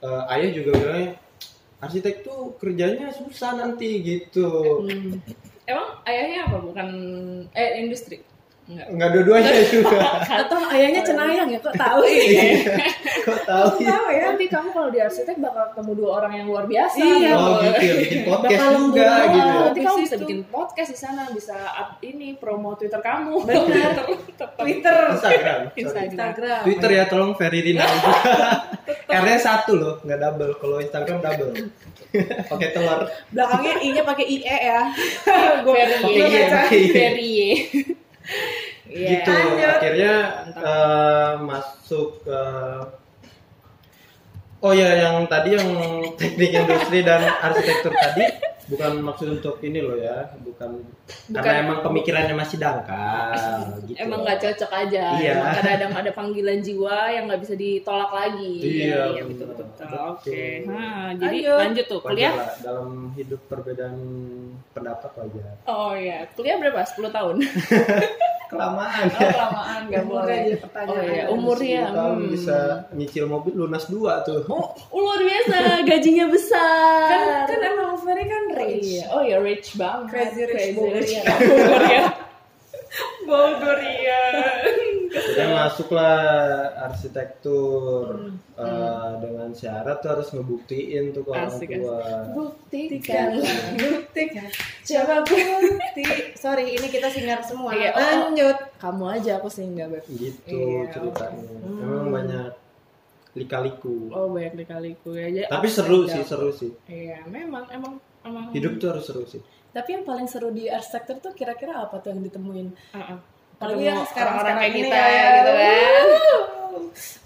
eh, 0.00 0.32
ayah 0.32 0.50
juga 0.52 0.70
bilangnya 0.74 1.10
arsitek 1.78 2.26
tuh 2.26 2.58
kerjanya 2.58 3.14
susah 3.14 3.54
nanti 3.54 4.02
gitu 4.02 4.82
Hmm. 4.82 5.22
Emang 5.68 6.00
ayahnya 6.08 6.48
apa? 6.48 6.58
Bukan 6.64 6.88
eh 7.52 7.84
industri. 7.84 8.24
Enggak. 8.68 8.84
nggak 8.92 9.08
dua-duanya 9.16 9.52
juga 9.72 9.98
Atau 10.28 10.60
ayahnya 10.68 11.00
cenayang 11.00 11.48
ya, 11.48 11.56
kok 11.56 11.72
tahu 11.72 12.04
Iya. 12.04 12.44
kok 13.24 13.40
tahu 13.48 13.68
ya 13.80 13.88
Tahu 13.88 14.06
ya. 14.12 14.22
Nanti 14.28 14.44
kamu 14.44 14.68
kalau 14.70 14.88
di 14.92 15.00
arsitek 15.00 15.40
bakal 15.40 15.72
ketemu 15.72 15.92
dua 15.96 16.10
orang 16.20 16.32
yang 16.36 16.46
luar 16.52 16.68
biasa. 16.68 17.00
Iya. 17.00 17.32
oh 17.32 17.64
gitu 17.64 17.80
ya 17.80 17.94
bikin 17.96 18.20
podcast 18.22 18.60
Bakal 18.60 18.72
juga 18.76 19.06
gitu 19.24 19.40
ya. 19.40 19.60
Nanti 19.64 19.80
kamu 19.80 19.98
bisa 20.04 20.16
bikin 20.20 20.40
podcast 20.46 20.90
di 20.92 20.98
sana, 21.00 21.22
bisa 21.32 21.56
up 21.56 21.96
ini 22.02 22.36
promo 22.36 22.76
Twitter 22.76 23.00
kamu. 23.00 23.34
Benar. 23.40 23.92
Twitter. 24.60 24.98
Instagram. 25.16 25.60
Instagram. 25.72 26.04
Instagram. 26.12 26.60
Twitter 26.68 26.90
ya 26.92 27.04
tolong 27.08 27.32
Ferry 27.34 27.60
Rina 27.64 27.88
R-nya 29.08 29.38
satu 29.40 29.72
loh 29.74 29.94
nggak 30.04 30.18
double 30.18 30.52
kalau 30.60 30.76
Instagram 30.78 31.24
double 31.24 31.52
pakai 32.44 32.68
telur 32.72 33.00
Belakangnya 33.32 33.74
I-nya 33.80 34.02
pakai 34.04 34.24
IE 34.28 34.44
ya. 34.44 34.80
Gue 35.64 35.72
Ferry. 35.72 36.04
Pakai 36.04 36.80
Y, 37.16 37.48
pakai 37.48 37.88
Y. 38.88 38.94
Ferry. 38.94 39.04
Iya. 39.04 39.08
gitu 39.12 39.32
Lanjut. 39.32 39.68
akhirnya 39.68 40.14
eh, 40.56 41.32
masuk 41.44 42.08
ke 42.24 42.40
oh 44.58 44.72
ya 44.74 44.90
yang 45.06 45.16
tadi 45.28 45.50
yang 45.54 45.70
teknik 46.18 46.50
industri 46.56 47.04
dan 47.04 47.22
arsitektur 47.44 47.92
tadi 47.94 48.24
bukan 48.68 48.92
maksud 49.00 49.28
untuk 49.40 49.58
ini 49.60 49.80
loh 49.80 49.96
ya 49.96 50.28
bukan, 50.38 50.84
Bukan. 50.84 51.40
karena 51.40 51.64
emang 51.64 51.78
pemikirannya 51.80 52.36
masih 52.36 52.60
dangkal 52.60 53.32
gitu 53.88 53.96
Emang 53.96 54.20
nggak 54.22 54.38
cocok 54.44 54.70
aja. 54.70 55.04
Iya. 55.16 55.32
Emang 55.34 55.48
kadang-kadang 55.56 55.92
ada 55.96 56.10
panggilan 56.12 56.60
jiwa 56.60 56.98
yang 57.08 57.24
nggak 57.26 57.40
bisa 57.42 57.54
ditolak 57.56 58.10
lagi. 58.12 58.54
Iya, 58.60 59.24
betul 59.24 59.46
betul. 59.50 59.64
betul. 59.72 59.88
Oke. 60.12 60.42
Nah, 60.68 61.16
jadi 61.16 61.38
Lanjut. 61.48 61.58
lanjut 61.64 61.86
tuh 61.88 62.00
kuliah. 62.04 62.34
dalam 62.60 62.88
hidup 63.16 63.40
perbedaan 63.48 63.96
pendapat 64.70 65.10
wajar 65.16 65.54
Oh 65.64 65.92
iya, 65.96 66.28
kuliah 66.36 66.60
berapa? 66.60 66.84
10 66.84 67.08
tahun. 67.08 67.36
kelamaan 68.48 69.04
Oh, 69.12 69.28
kelamaan 69.28 69.80
nggak 69.92 70.02
Umurnya 70.08 70.24
boleh. 70.24 70.38
jadi 70.48 70.58
pertanyaan. 70.58 70.96
Oh 70.96 71.04
iya, 71.04 71.24
umurnya. 71.28 71.82
10 71.84 71.98
tahun 72.00 72.16
hmm. 72.16 72.30
bisa 72.32 72.58
nyicil 72.96 73.24
mobil 73.28 73.52
lunas 73.52 73.84
dua 73.92 74.12
tuh 74.24 74.40
Oh, 74.48 74.72
luar 74.90 75.20
biasa, 75.20 75.84
gajinya 75.84 76.26
besar. 76.32 77.08
Kan, 77.12 77.22
kan 77.44 77.60
emang 77.60 78.00
Ferry 78.00 78.24
kan 78.24 78.37
rich. 78.78 79.02
Iya. 79.02 79.04
Oh 79.10 79.22
ya 79.26 79.36
rich 79.42 79.74
banget. 79.74 80.06
Crazy 80.14 80.42
rich 80.46 80.54
rich. 80.54 80.76
Bogorian. 80.78 81.24
Bogorian. 81.26 82.04
Bogorian. 83.28 84.34
Jadi 85.08 85.50
masuklah 85.50 86.16
arsitektur 86.84 88.32
eh, 88.56 89.10
dengan 89.20 89.50
syarat 89.52 89.98
tuh 90.00 90.10
harus 90.14 90.28
ngebuktiin 90.32 91.12
tuh 91.12 91.24
ke 91.24 91.30
orang 91.32 91.48
Asik, 91.50 91.68
tua. 91.74 92.00
Buktikan. 92.32 93.28
Buktikan. 93.76 94.48
Coba 94.84 95.14
bukti. 95.24 96.04
Sorry, 96.36 96.76
ini 96.76 96.86
kita 96.88 97.08
singar 97.12 97.40
semua. 97.44 97.72
Iya, 97.72 97.92
oh. 97.92 98.00
Lanjut. 98.00 98.56
Kamu 98.78 99.04
aja 99.08 99.40
aku 99.40 99.48
sih 99.48 99.64
enggak, 99.64 99.96
Beb. 99.96 100.04
Gitu 100.12 100.54
Iya, 100.54 100.92
ceritanya. 100.92 101.44
oke. 101.44 101.82
Emang 101.82 102.08
banyak 102.12 102.50
lika-liku. 103.36 103.96
Oh, 104.12 104.26
banyak 104.32 104.54
dikaliku 104.56 105.14
ya. 105.14 105.28
Jadi 105.30 105.48
Tapi 105.48 105.66
seru 105.68 106.04
sih, 106.08 106.22
seru 106.24 106.50
sih. 106.52 106.72
Iya, 106.88 107.24
memang 107.28 107.64
emang 107.70 107.96
emang 108.22 108.50
Hidup 108.50 108.72
tuh 108.76 108.88
harus 108.90 109.04
seru 109.04 109.22
sih. 109.24 109.42
Tapi 109.68 109.88
yang 109.92 110.04
paling 110.04 110.26
seru 110.26 110.48
di 110.48 110.66
arsitektur 110.66 111.20
tuh 111.20 111.32
kira-kira 111.32 111.76
apa 111.78 112.00
tuh 112.00 112.10
yang 112.10 112.22
ditemuin? 112.22 112.68
Heeh. 112.94 113.18
Apalagi 113.58 113.84
yang 113.84 114.00
sekarang 114.06 114.34
orang 114.38 114.56
kayak 114.56 114.70
ini 114.70 114.80
kita 114.86 114.96
ya. 114.96 115.26
gitu 115.34 115.52
kan. 115.52 116.04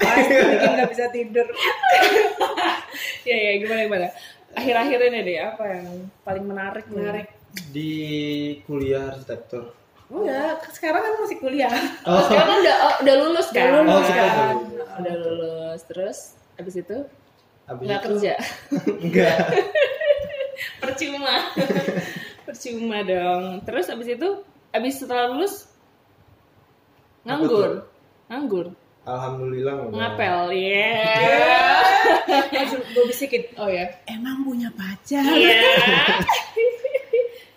Pasti 0.01 0.35
bikin 0.35 0.71
nggak 0.77 0.91
bisa 0.91 1.05
tidur. 1.11 1.47
Iya, 3.23 3.37
iya, 3.45 3.53
gimana 3.61 3.81
gimana. 3.85 4.07
Akhir-akhir 4.53 4.99
ini 5.09 5.19
deh 5.23 5.39
apa 5.41 5.65
yang 5.65 5.87
paling 6.23 6.45
menarik? 6.45 6.85
Menarik. 6.89 7.27
Di 7.69 7.93
kuliah 8.65 9.13
arsitektur. 9.13 9.73
Enggak, 10.13 10.69
sekarang 10.77 11.01
kan 11.01 11.13
masih 11.25 11.39
kuliah. 11.41 11.73
Oh, 12.05 12.21
Sekarang 12.29 12.49
kan 12.49 12.59
udah 12.61 12.77
oh, 12.85 12.95
udah 13.01 13.15
lulus 13.17 13.49
kan? 13.49 13.65
Udah 13.65 13.81
lulus 13.81 14.09
Oh, 14.09 14.13
kan. 14.13 14.29
udah 14.29 14.89
Udah 15.01 15.15
lulus. 15.17 15.81
Terus 15.89 16.19
abis 16.61 16.75
itu 16.81 16.97
habis 17.65 17.85
nggak 17.89 18.01
itu 18.01 18.09
kerja. 18.13 18.33
enggak. 19.05 19.37
Percuma. 20.83 21.35
Percuma 22.47 22.99
dong. 23.07 23.63
Terus 23.63 23.87
abis 23.87 24.19
itu 24.19 24.29
abis 24.75 24.95
setelah 24.99 25.31
lulus 25.31 25.71
nganggur. 27.23 27.87
Nganggur. 28.27 28.67
Alhamdulillah. 29.03 29.91
Ngapel. 29.91 30.39
Iya. 30.55 30.95
Gue 32.95 33.05
bisikin. 33.11 33.43
Oh 33.59 33.71
ya. 33.71 33.87
Emang 34.11 34.43
punya 34.43 34.71
pacar? 34.75 35.23
Iya. 35.23 35.59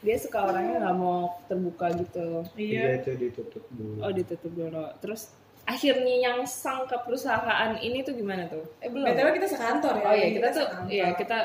Dia 0.05 0.21
suka 0.21 0.45
orangnya 0.45 0.85
nggak 0.85 0.97
mau 1.01 1.33
terbuka 1.49 1.89
gitu. 1.97 2.45
Iya 2.53 3.01
itu 3.01 3.17
ditutup 3.17 3.65
dulu. 3.73 4.05
Oh 4.05 4.13
ditutup 4.13 4.53
dulu. 4.53 4.85
Terus 5.01 5.33
akhirnya 5.65 6.29
yang 6.29 6.37
sang 6.45 6.85
ke 6.85 6.93
perusahaan 7.01 7.73
ini 7.81 8.05
tuh 8.05 8.13
gimana 8.13 8.45
tuh? 8.45 8.61
Eh 8.85 8.93
belum. 8.93 9.01
BTW 9.01 9.41
kita 9.41 9.47
sekantor 9.49 9.97
ya. 9.97 10.05
Oh 10.05 10.13
iya 10.13 10.29
kita 10.29 10.47
tuh, 10.53 10.65
sekantor. 10.69 10.93
iya 10.93 11.07
kita 11.17 11.37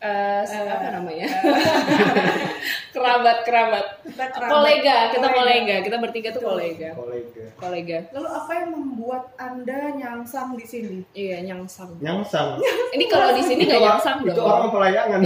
eh, 0.00 0.42
apa 0.44 0.88
namanya? 0.94 1.28
kerabat 2.94 3.38
kerabat. 3.42 3.84
Kita 4.06 4.24
kerabat. 4.30 4.50
Kolega, 4.50 4.96
kita 5.10 5.26
Kolega. 5.26 5.38
kolega. 5.38 5.74
Kita 5.82 5.96
bertiga 5.98 6.28
tuh 6.30 6.42
kolega. 6.42 6.90
Kolega. 6.94 7.44
Kolega. 7.58 7.98
Lalu 8.14 8.28
apa 8.30 8.50
yang 8.54 8.68
membuat 8.72 9.24
anda 9.36 9.78
nyangsang 9.94 10.54
di 10.54 10.66
sini? 10.66 10.98
Iya 11.12 11.42
nyangsang. 11.44 11.98
Nyangsang. 11.98 12.58
Ini 12.94 13.04
kalau 13.10 13.34
di 13.34 13.42
sini 13.42 13.62
nggak 13.66 13.80
Itu 13.80 13.86
nyangsang 13.86 14.18
Itu 14.22 14.32
dong. 14.38 14.46
orang 14.46 14.70
pelayangan. 14.70 15.20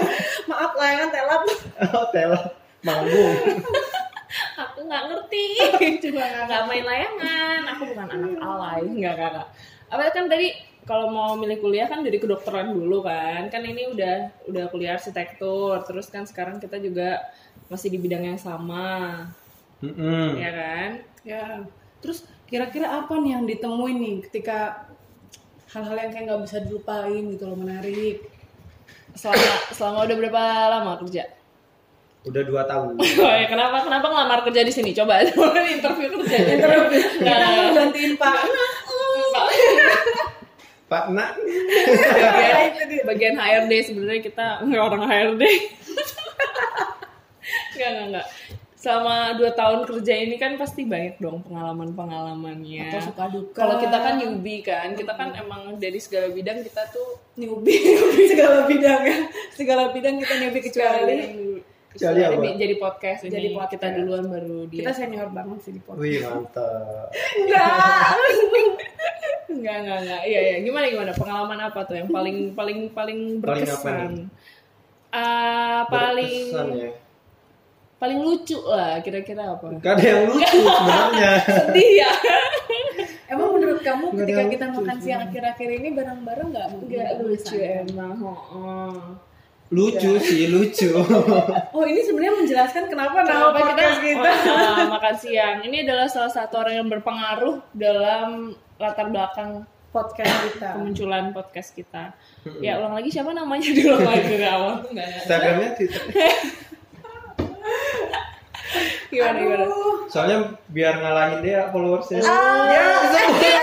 Maaf 0.50 0.72
layangan 0.74 1.08
telap. 1.10 1.42
Hotel 1.92 2.30
manggung. 2.86 3.34
Aku 4.62 4.78
nggak 4.86 5.02
ngerti. 5.08 5.44
Cuma 6.04 6.24
nggak 6.46 6.62
main 6.68 6.84
layangan. 6.84 7.60
Aku 7.74 7.82
bukan 7.90 8.06
anak 8.12 8.32
alay. 8.38 8.82
Nggak 8.86 9.14
nggak. 9.18 9.46
Apa 9.88 10.02
kan 10.12 10.28
tadi 10.28 10.52
kalau 10.88 11.12
mau 11.12 11.36
milih 11.36 11.60
kuliah 11.60 11.84
kan 11.84 12.00
dari 12.00 12.16
kedokteran 12.16 12.72
dulu 12.72 13.04
kan. 13.04 13.52
Kan 13.52 13.60
ini 13.62 13.92
udah 13.92 14.48
udah 14.48 14.64
kuliah 14.72 14.96
arsitektur. 14.96 15.84
Terus 15.84 16.08
kan 16.08 16.24
sekarang 16.24 16.56
kita 16.56 16.80
juga 16.80 17.20
masih 17.68 17.92
di 17.92 18.00
bidang 18.00 18.24
yang 18.24 18.40
sama, 18.40 19.28
Mm-mm. 19.84 20.40
ya 20.40 20.50
kan? 20.50 20.90
Ya. 21.20 21.44
Terus 22.00 22.24
kira-kira 22.48 23.04
apa 23.04 23.20
nih 23.20 23.36
yang 23.36 23.44
ditemuin 23.44 23.98
nih 24.00 24.16
ketika 24.24 24.88
hal-hal 25.68 26.00
yang 26.00 26.08
kayak 26.08 26.24
nggak 26.24 26.42
bisa 26.48 26.56
dilupain 26.64 27.24
gitu 27.28 27.44
loh 27.44 27.58
menarik. 27.60 28.24
Selama 29.12 29.44
selama 29.68 29.98
udah 30.08 30.16
berapa 30.16 30.42
lama 30.72 30.92
kerja? 31.04 31.28
Udah 32.24 32.42
dua 32.42 32.62
tahun. 32.64 32.96
Oh 33.20 33.28
ya, 33.30 33.46
kenapa 33.46 33.84
kenapa 33.84 34.06
ngelamar 34.08 34.40
kerja 34.48 34.64
di 34.64 34.72
sini? 34.72 34.90
Coba 34.92 35.20
interview 35.76 36.08
kerja. 36.16 36.36
Interview. 36.56 36.88
Kita 37.20 37.28
Nah. 37.28 37.50
mau 37.52 37.70
gantiin 37.76 38.12
Pak. 38.16 38.36
Pak 40.88 41.04
Nak. 41.10 41.36
bagian, 41.36 42.72
bagian 43.04 43.36
HRD 43.36 43.72
sebenarnya 43.84 44.22
kita 44.22 44.46
nggak 44.62 44.82
orang 44.82 45.02
HRD 45.04 45.42
nggak 47.70 47.88
nggak 47.88 48.06
nggak 48.10 48.26
selama 48.74 49.14
dua 49.34 49.50
tahun 49.52 49.82
kerja 49.84 50.14
ini 50.16 50.36
kan 50.36 50.54
pasti 50.54 50.86
banyak 50.86 51.18
dong 51.18 51.42
pengalaman 51.42 51.92
pengalamannya 51.92 52.88
Atau 52.88 53.10
suka 53.10 53.26
duka. 53.26 53.58
kalau 53.58 53.76
kita 53.76 53.96
kan 53.96 54.14
newbie 54.16 54.62
kan 54.62 54.94
kita 54.94 55.12
kan 55.12 55.34
emang 55.34 55.76
dari 55.76 55.98
segala 55.98 56.30
bidang 56.30 56.62
kita 56.62 56.86
tuh 56.88 57.18
newbie 57.34 57.74
segala 58.30 58.64
bidang 58.64 59.02
ya. 59.02 59.18
Segala 59.52 59.90
bidang 59.90 60.16
kita 60.16 60.34
newbie 60.38 60.62
kecuali 60.62 61.16
Kecuali 61.88 62.20
apa? 62.20 62.38
di- 62.38 62.54
jadi 62.56 62.74
podcast 62.76 63.20
ini 63.24 63.32
Jadi 63.32 63.48
podcast. 63.50 63.72
kita 63.74 63.86
duluan 63.92 64.24
baru 64.24 64.58
dia 64.68 64.78
kita 64.78 64.92
senior 64.94 65.28
banget 65.28 65.58
sih 65.60 65.72
di 65.72 65.80
podcast. 65.80 65.98
Wih 66.00 66.18
mantap. 66.22 67.08
Enggak. 67.34 68.06
Enggak, 69.58 69.76
enggak, 69.80 69.98
enggak. 70.00 70.22
Iya, 70.24 70.40
iya. 70.40 70.56
Gimana 70.60 70.84
gimana? 70.86 71.12
Pengalaman 71.12 71.58
apa 71.60 71.80
tuh 71.82 71.96
yang 71.96 72.08
paling 72.08 72.36
paling 72.52 72.78
paling 72.90 73.18
Paling 73.38 73.66
apa 73.66 73.74
berkesan? 73.74 74.08
nih? 74.08 74.24
Ah, 75.10 75.80
paling 75.86 76.34
Berkesan 76.46 76.68
ya. 76.74 76.90
paling 77.98 78.18
lucu 78.22 78.58
lah 78.62 79.02
kira-kira 79.02 79.42
apa? 79.52 79.66
Gak 79.76 79.92
ada 79.92 80.04
yang 80.06 80.22
lucu 80.28 80.58
sebenarnya. 80.62 81.30
Sedih 81.44 81.90
ya. 81.98 82.10
Emang 83.28 83.52
menurut 83.52 83.80
kamu 83.80 84.04
Nggak 84.08 84.18
ketika 84.22 84.42
kita 84.46 84.64
lucu 84.66 84.76
makan 84.78 84.96
siang 84.98 85.20
akhir-akhir 85.22 85.68
ini 85.74 85.88
bareng-bareng 85.92 86.48
nggak 86.48 86.66
Gak 86.86 87.10
lucu 87.18 87.54
ya 87.56 87.82
emang. 87.82 88.16
Oh. 88.22 88.96
lucu 89.68 90.16
sih 90.18 90.48
lucu 90.48 90.88
oh 91.76 91.84
ini 91.84 92.00
sebenarnya 92.00 92.40
menjelaskan 92.40 92.88
kenapa 92.88 93.20
nama 93.20 93.52
Kenapa 93.52 93.58
kita 93.60 93.68
podcast 93.68 94.00
kita 94.00 94.30
oh, 94.48 94.88
makan 94.96 95.14
siang? 95.20 95.56
Ini 95.60 95.76
adalah 95.84 96.08
salah 96.08 96.32
satu 96.32 96.54
orang 96.56 96.74
yang 96.80 96.88
berpengaruh 96.88 97.60
dalam 97.76 98.56
latar 98.78 99.06
belakang 99.08 99.50
podcast 99.88 100.30
kita 100.46 100.68
kemunculan 100.74 101.24
podcast 101.32 101.70
kita. 101.72 102.14
Ya 102.60 102.78
ulang 102.78 102.94
lagi 102.94 103.08
siapa 103.08 103.32
namanya 103.32 103.68
dulu 103.68 103.98
lagi 103.98 104.24
dari 104.32 104.46
awal 104.46 104.72
tuh 104.80 104.90
nggak 104.92 105.04
ada. 105.04 105.16
Instagramnya 105.18 105.70
Twitter 105.76 106.02
Gimana 109.08 109.38
gimana? 109.40 109.64
soalnya 110.06 110.38
biar 110.68 110.94
ngalahin 110.98 111.40
dia 111.40 111.68
followersnya 111.68 112.20
Ah. 112.20 112.68
ya 112.68 112.84
sebut. 113.08 113.56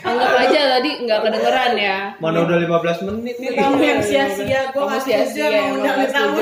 Anggap 0.00 0.32
aja 0.38 0.60
tadi 0.74 0.90
nggak 1.04 1.20
kedengeran 1.20 1.72
ya. 1.76 1.96
mana 2.16 2.38
udah 2.40 2.56
15 2.56 3.06
menit 3.06 3.36
nih 3.38 3.50
tamu 3.54 3.78
yang 3.78 4.00
sia-sia 4.00 4.60
gue 4.68 4.74
Kamu 4.74 4.88
nggak 4.88 5.02
sia-sia, 5.04 5.46
mengundang 5.50 5.96
nggak 5.96 6.10
tamu 6.10 6.40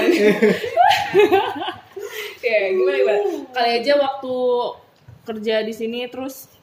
setuju. 2.47 2.63
Ya 2.63 2.71
gimana 2.71 2.97
gimana? 2.97 3.21
Kali 3.51 3.71
aja 3.83 3.93
waktu 3.99 4.37
kerja 5.27 5.55
di 5.67 5.75
sini 5.75 6.07
terus 6.07 6.57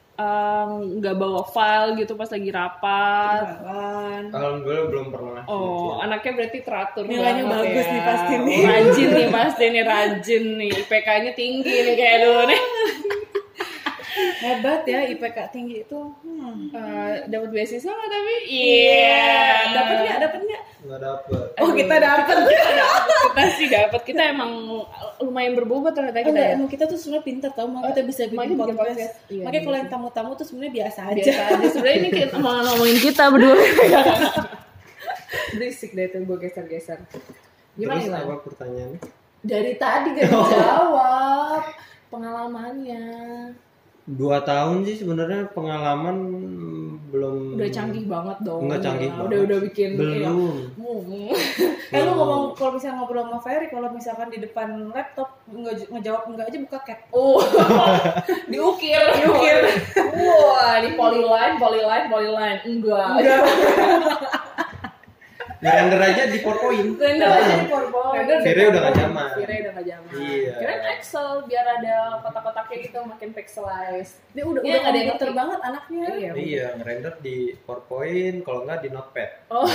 nggak 0.93 1.15
bawa 1.17 1.41
file 1.49 1.99
gitu 1.99 2.13
pas 2.15 2.29
lagi 2.29 2.49
rapat. 2.53 3.45
Alhamdulillah 4.31 4.85
belum 4.87 5.07
pernah 5.09 5.43
Oh, 5.49 5.99
anaknya 5.99 6.31
berarti 6.37 6.59
teratur 6.63 7.03
Nilainya 7.09 7.43
banget 7.49 7.65
bagus 7.73 7.85
ya. 7.85 7.91
nih 7.91 8.03
pasti 8.05 8.33
nih. 8.37 8.59
Rajin 8.63 9.09
nih 9.09 9.27
pasti 9.33 9.63
nih 9.67 9.83
rajin 9.83 10.45
nih. 10.61 10.71
IPK-nya 10.85 11.31
tinggi 11.35 11.75
nih 11.83 11.95
kayak 11.97 12.17
dulu 12.23 12.41
nih. 12.47 12.61
hebat 14.43 14.83
ya 14.85 14.99
IPK 15.09 15.37
tinggi 15.49 15.87
itu 15.87 16.01
hmm. 16.21 16.69
Eh, 16.69 17.13
dapat 17.31 17.49
beasiswa 17.49 17.89
nggak 17.89 18.09
tapi? 18.11 18.35
Iya. 18.45 19.33
dapat 19.73 19.95
nggak 20.05 20.17
dapat 20.29 20.39
nggak 20.45 20.62
nggak 20.83 20.99
dapet 20.99 21.47
oh 21.63 21.71
kita 21.71 21.95
dapat 21.95 22.35
kita 23.33 23.49
sih 23.57 23.67
dapat. 23.67 24.01
Kita 24.05 24.21
emang 24.29 24.51
lumayan 25.17 25.57
berbobot 25.57 25.89
ternyata 25.95 26.21
kita 26.21 26.29
Enggak, 26.29 26.45
ya. 26.45 26.55
emang 26.55 26.69
kita 26.69 26.83
tuh 26.85 26.97
sebenarnya 27.01 27.25
pintar 27.25 27.51
tau, 27.57 27.65
makanya 27.65 27.89
kita 27.97 28.01
bisa 28.05 28.21
bikin 28.29 28.37
makanya 28.37 28.57
podcast. 28.61 28.77
podcast. 28.77 29.13
Iya, 29.25 29.43
makanya 29.43 29.61
kalau 29.63 29.73
iya 29.73 29.81
yang 29.81 29.89
tamu-tamu 29.89 30.31
tuh 30.37 30.45
sebenarnya 30.45 30.73
biasa 30.73 30.99
aja. 31.09 31.21
Biasa 31.23 31.43
aja. 31.49 31.65
Sebenarnya 31.73 31.97
ini 31.97 32.09
kita 32.13 32.35
mau 32.37 32.53
ngomongin 32.61 32.97
kita 33.01 33.23
berdua. 33.33 33.57
Berisik 35.57 35.91
deh 35.97 36.07
tuh 36.13 36.19
gue 36.25 36.37
geser-geser. 36.45 36.99
Gimana 37.73 37.97
terus 37.97 38.05
gimana? 38.05 38.25
apa 38.29 38.35
pertanyaannya 38.45 38.99
Dari 39.43 39.73
tadi 39.81 40.07
gak 40.13 40.25
dijawab 40.29 41.63
pengalamannya. 42.13 43.05
Dua 44.03 44.43
tahun 44.43 44.83
sih 44.83 44.99
sebenarnya 44.99 45.47
pengalaman 45.55 46.17
belum 47.07 47.55
Udah 47.55 47.69
canggih 47.71 48.03
banget 48.09 48.37
dong. 48.43 48.67
Nggak 48.67 48.81
canggih 48.83 49.07
Ya, 49.07 49.15
banget. 49.15 49.29
Udah 49.29 49.39
udah 49.47 49.57
bikin 49.63 49.89
belum 49.95 50.35
Hmm. 50.75 51.29
Eh 51.93 52.01
lu 52.01 52.11
ngomong 52.17 52.57
kalau 52.57 52.73
misalnya 52.73 52.97
ngobrol 52.99 53.21
sama 53.21 53.39
Ferry, 53.39 53.67
kalau 53.69 53.87
misalkan 53.93 54.27
di 54.33 54.41
depan 54.41 54.89
laptop 54.89 55.29
nggak 55.45 55.93
ngejawab 55.93 56.21
enggak 56.25 56.49
aja 56.49 56.57
buka 56.65 56.79
cat. 56.83 56.99
Oh, 57.13 57.37
diukir, 58.51 59.03
diukir. 59.13 59.61
Wah, 60.17 60.81
ini 60.81 60.97
polyline, 60.97 61.55
polyline, 61.61 62.05
polyline. 62.09 62.59
Enggak. 62.65 63.07
ngerender 65.63 65.99
aja 66.03 66.23
di 66.27 66.37
PowerPoint 66.43 66.89
Render 66.99 67.29
aja 67.31 67.53
di 67.55 67.67
PowerPoint. 67.71 68.15
Render 68.19 68.37
Vire 68.43 68.63
udah 68.67 68.81
gak 68.83 68.95
zaman. 68.99 69.29
Vire 69.39 69.55
udah 69.63 69.71
gak 69.71 69.85
zaman. 69.87 70.11
Iya. 70.13 70.53
Kirain 70.59 70.83
Excel 70.99 71.29
biar 71.47 71.65
ada 71.79 71.95
kotak-kotaknya 72.19 72.77
gitu 72.83 72.97
makin 73.07 73.29
pixelized. 73.31 74.13
Dia 74.35 74.43
udah 74.43 74.61
Iya, 74.61 74.67
udah 74.67 74.79
nggak 74.83 74.91
ada 74.91 74.99
yang 75.23 75.35
banget 75.39 75.59
anaknya. 75.63 76.07
Iya. 76.11 76.31
iya 76.35 76.67
ngerender 76.75 77.13
di 77.23 77.55
PowerPoint 77.63 78.37
kalau 78.43 78.67
nggak 78.67 78.79
di 78.83 78.89
Notepad 78.91 79.29
Oh, 79.47 79.69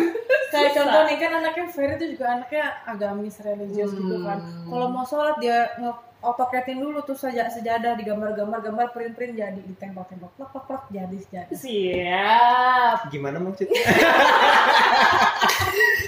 Kayak 0.52 0.70
contoh 0.76 1.02
nih 1.08 1.16
kan 1.16 1.30
anaknya 1.40 1.66
Ferry 1.72 1.94
tuh 1.96 2.08
juga 2.12 2.24
anaknya 2.36 2.64
agamis 2.84 3.40
religius 3.40 3.96
gitu 3.96 4.16
kan. 4.20 4.38
Kalau 4.68 4.86
mau 4.92 5.04
sholat 5.08 5.40
dia 5.40 5.72
nge 5.80 6.11
otoketin 6.22 6.78
dulu 6.78 7.02
tuh 7.02 7.14
saja 7.14 7.46
sejadah 7.46 7.92
digambar-gambar 7.94 8.58
gambar 8.60 8.86
print-print 8.90 9.34
jadi 9.34 9.60
ditembak-tembak 9.60 10.30
plak 10.32 10.48
plak 10.48 10.64
plak 10.64 10.82
jadi 10.88 11.16
sejadah. 11.18 11.50
siap. 11.52 12.98
gimana 13.08 13.36
maksudnya 13.36 13.82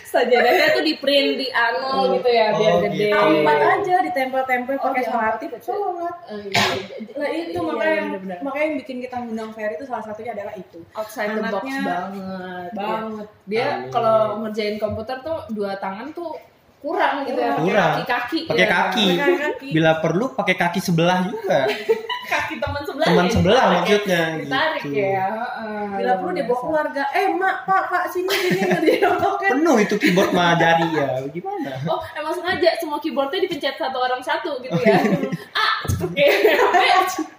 Sajadahnya 0.07 0.67
tuh 0.71 0.85
di 0.85 0.95
print 0.97 1.31
di 1.37 1.49
anu 1.51 2.15
gitu 2.15 2.29
ya 2.29 2.55
biar 2.55 2.73
Oh, 2.73 2.81
gede. 2.81 2.97
gitu. 3.03 3.19
Empat 3.19 3.59
aja 3.59 3.95
ditempel-tempel 4.01 4.77
pakai 4.79 5.03
Oh, 5.03 5.11
solatif 5.11 5.49
diangkat. 5.51 5.67
sholat. 5.67 6.15
Oh, 6.25 6.39
iya. 6.39 6.63
Nah 7.13 7.29
itu 7.29 7.51
Iya, 7.53 7.61
makanya 7.65 7.99
bener-bener. 8.05 8.39
makanya 8.41 8.65
yang 8.65 8.77
bikin 8.79 8.97
kita 9.01 9.17
ngundang 9.19 9.51
Ferry 9.51 9.75
itu 9.75 9.85
salah 9.85 10.05
satunya 10.05 10.31
adalah 10.33 10.55
itu. 10.55 10.79
outside 10.95 11.31
the 11.33 11.43
box 11.43 11.51
Anaknya 11.59 11.79
banget. 11.83 12.71
Banget. 12.73 13.27
Dia 13.45 13.67
kalau 13.91 14.19
ngerjain 14.41 14.77
komputer 14.79 15.17
tuh 15.21 15.39
dua 15.51 15.75
tangan 15.77 16.09
tuh 16.13 16.31
kurang 16.85 17.25
gitu 17.25 17.41
ya. 17.41 17.51
pakai 17.51 17.65
Kurang. 17.65 17.93
Pakai 17.97 18.05
ya. 18.05 18.07
kaki 18.13 18.41
Pakai 18.45 18.67
kaki. 19.41 19.69
bila 19.73 19.91
perlu 19.99 20.25
pakai 20.31 20.55
kaki 20.55 20.79
sebelah 20.79 21.19
juga 21.25 21.59
Kaki 22.25 22.57
teman 22.57 22.81
sebelah. 22.83 23.07
teman 23.07 23.27
ya, 23.27 23.33
sebelah 23.33 23.63
ditarik. 23.63 23.77
maksudnya 23.79 24.23
Ditarik 24.39 24.83
gitu 24.83 24.97
ya. 24.97 25.25
heeh. 25.29 25.83
Bila 25.95 26.13
perlu 26.17 26.31
dia 26.33 26.45
bawa 26.45 26.59
keluarga. 26.59 27.03
Eh 27.11 27.27
mak, 27.31 27.57
pak, 27.63 27.83
pak 27.87 28.03
sini 28.09 28.29
sini 28.35 28.61
ngerjain 28.63 29.05
otoket. 29.07 29.51
penuh 29.51 29.77
itu 29.79 29.95
keyboard 29.97 30.31
mah 30.31 30.57
jari 30.57 30.89
ya 30.91 31.09
gimana 31.27 31.73
Oh, 31.85 32.01
emang 32.15 32.33
sengaja 32.33 32.71
semua 32.77 32.97
keyboardnya 32.99 33.41
dipencet 33.41 33.77
satu 33.77 33.99
orang 33.99 34.21
satu 34.21 34.57
gitu 34.61 34.73
ya. 34.79 34.97
iya. 34.97 35.29
ah, 35.61 35.73
oke. 36.01 36.25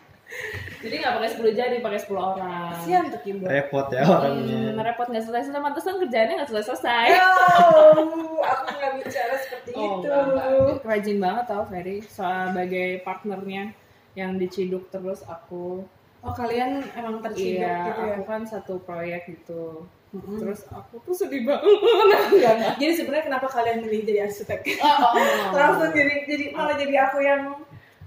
Jadi 0.85 0.95
nggak 0.95 1.13
pakai 1.15 1.29
10 1.31 1.51
jari, 1.51 1.75
pakai 1.79 1.99
10 1.99 2.13
orang. 2.15 2.69
Kasihan 2.71 3.03
tuh 3.09 3.19
keyboard. 3.19 3.49
repot 3.49 3.87
ya 3.89 4.01
Hmm, 4.01 4.15
orangnya 4.15 4.83
repot 4.83 5.07
nggak 5.07 5.23
selesai-selesai, 5.23 5.59
mantesan 5.59 5.95
kerjaannya 5.97 6.33
nggak 6.35 6.49
selesai-selesai. 6.49 7.07
Oh, 7.17 8.37
aku 8.39 8.65
nggak 8.71 8.93
bicara 8.99 9.35
seperti 9.35 9.69
Oh, 9.73 9.81
itu. 9.97 10.07
enggak. 10.07 10.85
Rajin 10.85 11.17
banget 11.17 11.45
tau 11.45 11.63
Ferry 11.65 11.97
sebagai 12.01 12.87
partnernya 13.01 13.63
yang 14.13 14.37
diciduk 14.37 14.87
terus 14.87 15.25
aku. 15.25 15.83
Oh 16.21 16.33
kalian 16.33 16.81
emang 16.93 17.19
terciduk 17.19 17.61
Iya, 17.61 17.75
gitu 17.87 18.01
ya. 18.01 18.13
aku 18.13 18.23
kan 18.23 18.41
satu 18.43 18.73
proyek 18.79 19.25
gitu. 19.27 19.85
Mm-mm. 20.09 20.39
Terus 20.39 20.63
aku 20.67 20.97
tuh 21.01 21.13
sedih 21.13 21.43
banget. 21.43 21.65
Enggak, 22.31 22.53
enggak. 22.55 22.73
Jadi 22.77 22.93
sebenarnya 22.95 23.25
kenapa 23.25 23.47
kalian 23.47 23.83
milih 23.83 24.01
jadi 24.03 24.19
arsitek? 24.23 24.61
Oh, 24.75 24.87
oh, 24.87 25.11
oh. 25.11 25.51
Langsung 25.59 25.91
jadi 25.91 26.23
jadi 26.23 26.45
malah 26.49 26.73
jadi 26.73 26.95
aku 27.03 27.19
yang 27.19 27.41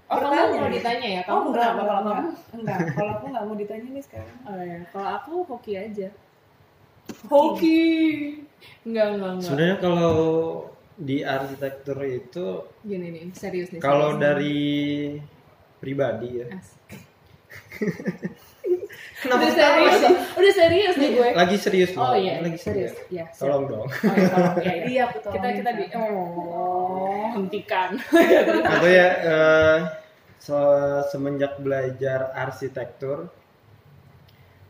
Oh, 0.08 0.16
kamu 0.16 0.24
bertanya. 0.24 0.58
mau 0.58 0.70
ditanya 0.70 1.08
ya? 1.10 1.20
Oh 1.20 1.26
Kamu 1.28 1.46
enggak, 1.46 1.68
kenapa 1.68 1.72
enggak, 1.74 1.86
kalau 1.86 2.00
enggak, 2.00 2.16
kamu? 2.16 2.30
enggak. 2.54 2.78
Kalau 2.90 3.10
aku 3.12 3.24
enggak 3.26 3.44
mau 3.44 3.56
ditanya 3.56 3.88
nih 3.90 4.02
sekarang. 4.02 4.36
Oh 4.42 4.56
ya, 4.58 4.78
kalau 4.88 5.08
aku 5.14 5.32
hoki 5.46 5.72
aja. 5.74 6.08
Hoki. 7.26 7.80
Enggak, 8.82 9.06
enggak, 9.10 9.30
enggak. 9.30 9.44
sebenarnya 9.44 9.76
kalau 9.78 10.16
di 10.98 11.16
arsitektur 11.20 11.98
itu 12.02 12.46
Gini 12.82 13.06
nih, 13.08 13.22
serius 13.32 13.68
nih. 13.70 13.78
kalau 13.78 14.10
serius. 14.10 14.22
dari 14.24 14.58
pribadi 15.78 16.28
ya 16.34 16.46
kenapa 19.18 19.40
Udah 19.40 19.52
serius, 19.52 19.94
sih? 19.96 20.14
udah 20.34 20.52
serius 20.52 20.94
nih 20.96 21.10
gue. 21.12 21.28
lagi 21.32 21.56
serius 21.56 21.90
Oh 21.92 22.02
loh. 22.04 22.14
iya, 22.14 22.38
lagi 22.38 22.54
serius, 22.56 22.92
Iya, 23.04 23.26
siap. 23.26 23.38
tolong 23.38 23.64
dong 23.66 23.86
Oh, 23.86 24.10
iya, 24.10 24.26
tolong. 24.28 24.54
Iya, 24.58 24.74
iya. 24.74 24.84
Iya, 24.84 25.02
aku 25.06 25.18
Kita 25.28 25.48
kita 25.54 25.70
di 25.72 25.84
oh, 25.92 27.24
hentikan. 27.32 27.90
atau 28.64 28.88
ya 28.88 29.08
eh, 29.20 29.76
se- 30.38 30.56
semenjak 31.08 31.58
belajar 31.58 32.30
arsitektur 32.32 33.28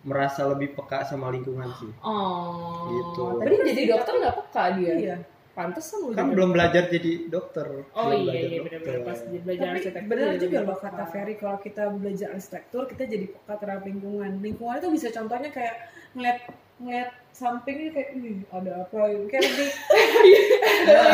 merasa 0.01 0.47
lebih 0.47 0.73
peka 0.73 1.05
sama 1.05 1.29
lingkungan 1.29 1.69
sih 1.75 1.93
Oh. 2.01 2.89
Gitu. 2.89 3.25
Tapi 3.37 3.55
jadi 3.67 3.83
dokter 3.91 4.13
nggak 4.17 4.35
peka 4.39 4.65
dia. 4.75 4.93
Iya. 4.95 5.17
Pantesan 5.51 5.99
udah. 6.07 6.17
kan 6.17 6.31
belum 6.31 6.55
belajar 6.55 6.87
jadi 6.87 7.27
dokter 7.27 7.67
Oh 7.91 8.07
belum 8.07 8.15
iya 8.15 8.23
belajar 8.23 8.47
iya 8.49 8.61
benar-benar 8.63 9.01
pas 9.03 9.19
belajar 9.27 9.43
Tapi 9.61 9.75
arsitektur. 9.75 10.09
benar 10.09 10.29
juga 10.39 10.59
loh 10.63 10.79
kata. 10.79 11.05
Ferry 11.09 11.35
kalau 11.35 11.59
kita 11.59 11.83
belajar 11.93 12.29
arsitektur 12.31 12.83
kita 12.87 13.03
jadi 13.05 13.27
peka 13.27 13.55
terhadap 13.59 13.83
lingkungan. 13.85 14.31
Lingkungan 14.39 14.75
itu 14.77 14.89
bisa 14.89 15.09
contohnya 15.11 15.51
kayak 15.51 15.75
ngeliat 16.15 16.39
ngeliat 16.79 17.11
sampingnya 17.35 17.91
kayak 17.91 18.11
Ih, 18.19 18.43
ada 18.55 18.87
apa 18.87 18.99
ini 19.11 19.27
kayak 19.31 19.45
lebih 19.47 19.69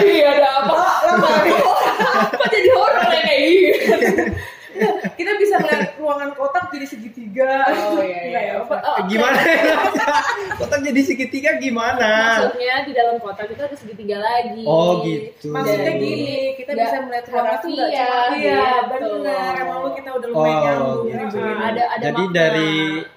Iya 0.14 0.26
ada 0.40 0.48
apa? 0.64 0.76
Kok 2.36 2.48
jadi 2.52 2.68
horor 2.72 3.04
ya 3.08 3.20
kayak 3.24 3.40
gini? 3.44 3.72
kita 5.14 5.32
bisa 5.38 5.54
ngeliat 5.62 5.93
ruangan 6.04 6.30
kotak 6.32 6.68
jadi 6.68 6.84
segitiga. 6.86 7.64
Oh 7.66 7.98
iya 7.98 8.04
iya. 8.04 8.20
Enggak 8.28 8.44
ya, 8.44 8.52
Apa- 8.60 8.82
oh, 8.84 8.96
Gimana? 9.08 9.38
kotak 10.60 10.80
jadi 10.82 11.00
segitiga 11.00 11.50
gimana? 11.56 12.10
Maksudnya 12.36 12.84
di 12.84 12.92
dalam 12.92 13.16
kotak 13.16 13.48
itu 13.48 13.58
ada 13.58 13.74
segitiga 13.74 14.20
lagi. 14.20 14.62
Oh 14.62 15.00
gitu. 15.00 15.48
Maksudnya 15.48 15.90
Jadi, 15.90 16.04
gini, 16.04 16.52
kita 16.54 16.70
nggak 16.70 16.84
bisa 16.84 16.98
melihat 17.00 17.24
ruangan 17.26 17.56
tuh 17.56 17.66
nggak 17.66 17.88
harafiah, 17.88 18.28
cuma 18.28 18.36
iya, 18.36 18.60
gitu. 18.84 18.92
benar. 18.92 19.52
Emang 19.56 19.78
lu 19.80 19.90
kita 19.92 20.10
udah 20.12 20.28
lumayan 20.28 20.44
Oh, 20.44 20.60
nyambung 20.60 21.02
gitu. 21.02 21.34
begini. 21.34 21.58
ada 21.58 21.82
ada 21.90 22.04
Jadi 22.04 22.22
makna. 22.22 22.36
dari 22.36 22.72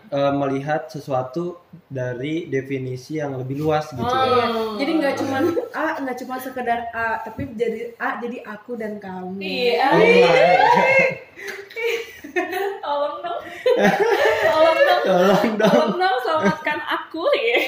eh, 0.08 0.32
melihat 0.34 0.82
sesuatu 0.88 1.43
dari 1.86 2.47
definisi 2.47 3.15
yang 3.15 3.36
lebih 3.36 3.58
luas 3.58 3.86
gitu. 3.89 4.00
Oh. 4.00 4.08
ya. 4.08 4.23
Iya. 4.23 4.45
Jadi 4.78 4.91
nggak 4.95 5.13
cuma 5.17 5.38
A, 5.73 5.86
nggak 6.00 6.17
cuma 6.17 6.36
sekedar 6.38 6.80
A, 6.89 7.21
tapi 7.21 7.41
jadi 7.54 7.93
A 7.97 8.17
jadi 8.17 8.38
aku 8.41 8.73
dan 8.73 8.97
kamu. 8.97 9.38
Iya. 9.38 9.86
Oh. 9.89 9.97
Tolong 12.79 13.15
dong. 13.19 13.39
Tolong 14.45 14.77
dong. 14.79 15.01
Tolong 15.03 15.51
dong. 15.55 15.71
Tolong 15.71 15.95
dong 15.95 16.17
selamatkan 16.21 16.79
aku 16.81 17.23
ya. 17.33 17.59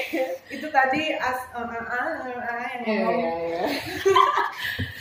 Itu 0.48 0.66
tadi 0.68 1.12
as 1.12 1.40
A, 1.52 1.62
A, 1.62 1.80
A, 1.80 2.02
A 2.22 2.54
yang 2.68 2.82
Iya 2.82 3.00
ngomong. 3.00 3.16
iya 3.16 3.32
iya. 3.40 3.64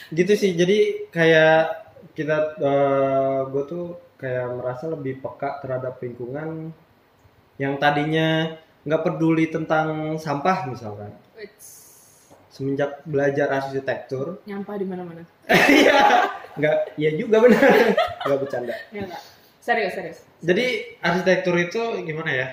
gitu 0.09 0.33
sih 0.33 0.57
jadi 0.57 0.77
kayak 1.09 1.61
kita 2.17 2.57
gue 3.45 3.63
tuh 3.63 3.85
kayak 4.17 4.49
merasa 4.51 4.89
lebih 4.89 5.21
peka 5.21 5.61
terhadap 5.61 6.01
lingkungan 6.01 6.73
yang 7.55 7.77
tadinya 7.77 8.57
nggak 8.81 9.03
peduli 9.05 9.47
tentang 9.47 10.17
sampah 10.17 10.65
misalkan 10.65 11.13
semenjak 12.49 13.05
belajar 13.05 13.53
arsitektur 13.53 14.41
Nyampah 14.43 14.75
di 14.75 14.85
mana-mana. 14.87 15.21
iya 15.71 16.25
nggak 16.57 16.75
iya 16.97 17.11
juga 17.13 17.37
benar 17.39 17.69
nggak 18.25 18.39
bercanda 18.41 18.73
Ya 18.89 19.05
enggak. 19.05 19.21
Serius 19.69 19.93
serius. 19.93 20.17
jadi 20.41 20.65
arsitektur 20.97 21.53
itu 21.62 21.82
gimana 22.01 22.32
ya 22.34 22.47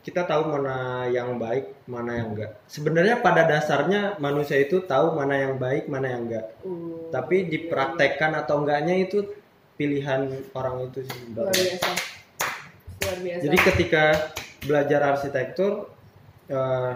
kita 0.00 0.24
tahu 0.24 0.48
mana 0.48 1.04
yang 1.12 1.36
baik 1.36 1.76
mana 1.84 2.16
yang 2.16 2.32
enggak 2.32 2.56
sebenarnya 2.64 3.20
pada 3.20 3.44
dasarnya 3.44 4.16
manusia 4.16 4.56
itu 4.56 4.80
tahu 4.80 5.12
mana 5.12 5.36
yang 5.36 5.60
baik 5.60 5.92
mana 5.92 6.08
yang 6.08 6.24
enggak 6.24 6.46
Uh, 6.64 7.12
tapi 7.12 7.44
dipraktekkan 7.52 8.32
atau 8.32 8.64
enggaknya 8.64 9.04
itu 9.04 9.28
pilihan 9.74 10.30
orang 10.54 10.88
itu 10.88 11.04
sih 11.04 11.20
luar 11.34 11.50
biasa. 11.50 11.90
Luar 13.04 13.18
biasa. 13.20 13.42
Jadi 13.42 13.56
ketika 13.58 14.04
belajar 14.64 15.00
arsitektur, 15.14 15.72
eh, 16.48 16.92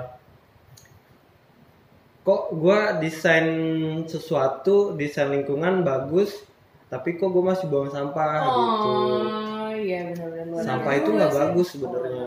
kok 2.23 2.43
gua 2.55 2.97
desain 2.97 3.49
sesuatu, 4.07 4.95
desain 4.95 5.29
lingkungan 5.29 5.83
bagus, 5.83 6.33
tapi 6.89 7.21
kok 7.21 7.29
gue 7.29 7.45
masih 7.45 7.69
buang 7.69 7.93
sampah 7.93 8.33
gitu. 8.49 8.93
Iya 9.89 10.01
benar-benar 10.07 10.47
luar 10.47 10.63
Sampah 10.63 10.93
itu 10.95 11.09
nggak 11.11 11.33
bagus 11.33 11.69
sebenarnya. 11.73 12.27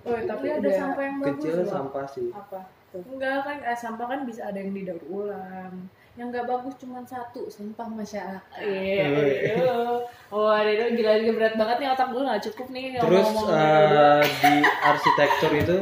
Oh, 0.00 0.16
tapi 0.24 0.46
ada 0.48 0.68
sampah 0.72 1.02
yang 1.04 1.16
bagus. 1.20 1.32
Kecil 1.36 1.52
loh. 1.54 1.68
sampah 1.68 2.04
sih. 2.08 2.28
apa? 2.32 2.60
Enggak 2.90 3.36
kan, 3.44 3.56
eh, 3.62 3.76
sampah 3.76 4.06
kan 4.08 4.20
bisa 4.24 4.40
ada 4.42 4.56
yang 4.56 4.72
didaur 4.72 5.04
ulang. 5.06 5.72
Yang 6.16 6.26
nggak 6.32 6.46
bagus 6.48 6.74
cuma 6.74 7.04
satu, 7.04 7.46
sampah 7.46 7.86
masyarakat. 7.86 8.58
Iya. 8.58 9.04
iya. 9.06 9.76
Oh, 10.26 10.48
ada 10.48 10.66
itu 10.66 10.96
gila-gila 10.96 11.32
berat 11.36 11.54
banget 11.54 11.76
nih 11.78 11.88
otak 11.88 12.08
gue 12.08 12.22
nggak 12.22 12.42
cukup 12.48 12.66
nih 12.70 12.84
Terus 12.96 13.26
ngomong-ngomong. 13.28 14.20
eh, 14.20 14.20
di 14.24 14.52
arsitektur 14.80 15.52
itu 15.54 15.76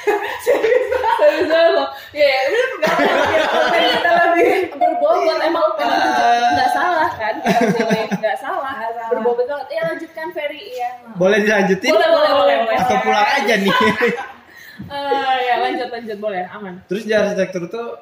Serius 0.44 0.86
banget 0.88 1.70
loh. 1.74 1.88
Iya, 2.14 2.24
iya. 2.24 2.40
Bener 2.46 2.68
nggak 2.78 2.96
kita 3.90 4.10
lebih 4.14 4.48
berbobot 4.72 5.38
emang 5.42 5.68
emang 5.76 5.98
tujuan- 5.98 6.52
nggak 6.54 6.70
salah 6.70 7.10
kan 7.10 7.34
nggak 8.14 8.36
salah 8.38 8.74
banget 9.54 9.68
ya 9.70 9.82
lanjutkan 9.86 10.26
Ferry. 10.30 10.60
Iya 10.68 10.88
boleh 11.14 11.38
dilanjutin? 11.40 11.90
Boleh 11.90 12.08
boleh 12.10 12.32
boleh 12.34 12.56
boleh. 12.64 12.76
Atau 12.76 12.96
pulang 13.00 13.28
aja 13.30 13.54
nih. 13.56 13.74
Eh, 14.74 15.36
ya 15.40 15.54
lanjut 15.62 15.86
lanjut. 15.88 16.18
Boleh 16.18 16.50
aman. 16.50 16.82
Terus 16.90 17.06
di 17.06 17.14
arsitektur 17.14 17.70
tuh 17.70 17.94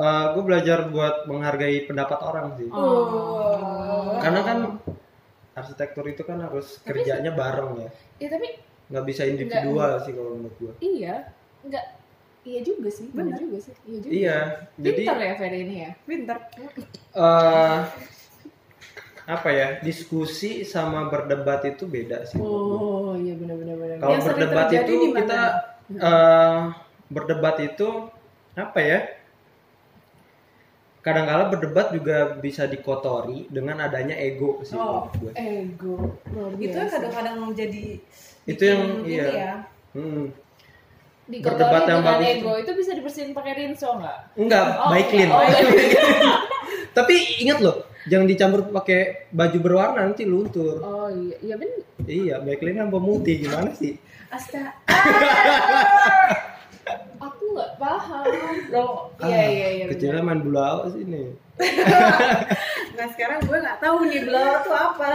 gue 0.00 0.42
belajar 0.42 0.88
buat 0.88 1.28
menghargai 1.28 1.84
pendapat 1.84 2.16
orang 2.18 2.56
sih. 2.56 2.72
oh. 2.72 4.16
Karena 4.16 4.40
kan 4.40 4.58
arsitektur 5.52 6.08
itu 6.08 6.24
kan 6.24 6.40
harus 6.40 6.80
Tapi- 6.80 7.04
kerjanya 7.04 7.36
bareng 7.36 7.70
ya. 7.78 7.90
ya 8.16 8.28
tapi 8.30 8.48
Nggak 8.88 9.04
bisa 9.06 9.22
individual 9.22 10.00
sih 10.00 10.10
kalau 10.10 10.30
menurut 10.34 10.56
gue. 10.56 10.72
iya. 10.80 11.28
Nggak. 11.62 11.84
Iya 12.40 12.60
juga 12.64 12.88
sih 12.88 13.06
benar 13.12 13.36
juga 13.36 13.58
sih. 13.60 13.74
Iya 13.84 13.98
juga 14.00 14.08
Iya, 14.10 14.38
jadi 14.80 14.96
pintar 14.96 15.16
ya 15.20 15.32
Ferry 15.36 15.58
ini 15.60 15.76
ya? 15.84 15.90
Pinter. 16.00 16.36
eh 17.12 17.78
apa 19.30 19.48
ya 19.48 19.68
diskusi 19.78 20.66
sama 20.66 21.06
berdebat 21.06 21.62
itu 21.62 21.86
beda 21.86 22.26
sih. 22.26 22.34
oh 22.36 23.14
iya 23.14 23.38
benar 23.38 23.54
benar 23.54 23.76
benar 23.78 23.96
Kalau 23.96 24.16
berdebat 24.20 24.68
itu 24.72 24.92
di 24.92 25.06
mana? 25.06 25.16
kita 25.16 25.40
eh 25.92 26.58
berdebat 27.06 27.56
itu 27.60 27.88
apa 28.54 28.78
ya? 28.80 29.00
Kadang-kala 31.00 31.48
berdebat 31.48 31.96
juga 31.96 32.36
bisa 32.36 32.68
dikotori 32.68 33.48
dengan 33.48 33.80
adanya 33.80 34.12
ego 34.12 34.60
sih. 34.60 34.76
Oh, 34.76 35.08
gua. 35.16 35.32
ego 35.32 36.12
luar 36.28 36.52
Itu 36.60 36.76
biasa. 36.76 36.92
kadang-kadang 36.92 37.36
jadi 37.56 37.84
Itu 38.44 38.62
yang 38.62 38.82
iya. 39.08 39.24
ya. 39.32 39.52
Hmm. 39.96 40.28
Berdebat 41.24 41.88
yang 41.88 42.02
dengan 42.04 42.18
bagus 42.20 42.28
ego 42.36 42.52
itu 42.58 42.70
bisa 42.76 42.90
dibersihin 42.92 43.32
pakai 43.32 43.52
rinso 43.56 43.96
nggak 43.96 44.18
Enggak, 44.36 44.64
Oh, 44.76 44.90
baik 44.90 45.06
clean. 45.08 45.30
oh, 45.30 45.40
Tapi 46.98 47.14
ingat 47.40 47.58
loh, 47.62 47.86
jangan 48.06 48.24
dicampur 48.24 48.60
pakai 48.70 49.28
baju 49.28 49.58
berwarna 49.60 50.00
nanti 50.06 50.24
luntur. 50.24 50.80
oh 50.80 51.08
iya 51.10 51.36
iya 51.42 51.54
benar 51.56 51.78
Iya, 52.00 52.40
baik 52.40 52.58
clean 52.58 52.76
kan 52.76 52.88
pemutih 52.88 53.44
gimana 53.44 53.70
sih? 53.76 54.00
Asta. 54.32 54.72
aku 57.20 57.42
nggak 57.52 57.72
paham 57.76 58.24
loh 58.72 59.12
iya 59.20 59.36
Ah, 59.36 59.46
iya 59.46 59.68
iya 59.76 59.84
Kecilnya 59.92 60.24
main 60.24 60.40
bulau 60.40 60.88
sih 60.88 61.04
nih. 61.04 61.28
Nah 62.96 63.06
sekarang 63.16 63.40
gue 63.44 63.56
nggak 63.56 63.80
tahu 63.80 63.96
nih 64.08 64.20
belaw 64.28 64.52
tuh 64.60 64.74
apa. 64.76 65.08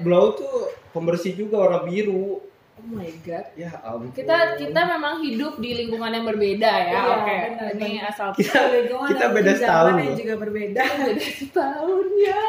Bulau 0.00 0.26
tuh 0.32 0.56
pembersih 0.92 1.32
juga 1.32 1.60
warna 1.60 1.84
biru. 1.84 2.40
Oh 2.86 2.94
my 2.94 3.10
god. 3.26 3.46
Ya 3.58 3.70
ampun. 3.82 4.14
kita 4.14 4.54
kita 4.54 4.80
memang 4.86 5.18
hidup 5.20 5.58
di 5.58 5.70
lingkungan 5.74 6.06
yang 6.08 6.22
berbeda 6.22 6.70
ya. 6.70 6.86
Iya, 6.86 7.00
oke 7.10 7.34
benar, 7.34 7.66
ini 7.74 7.88
benar. 7.98 8.10
asal 8.14 8.28
kita 8.32 8.58
Lingkungan 8.70 9.08
kita 9.10 9.26
beda 9.34 9.52
setahun 9.52 9.94
yang 9.98 10.14
juga 10.14 10.34
berbeda. 10.38 10.82
beda 11.02 11.26
setahun 11.34 12.06
ya. 12.16 12.40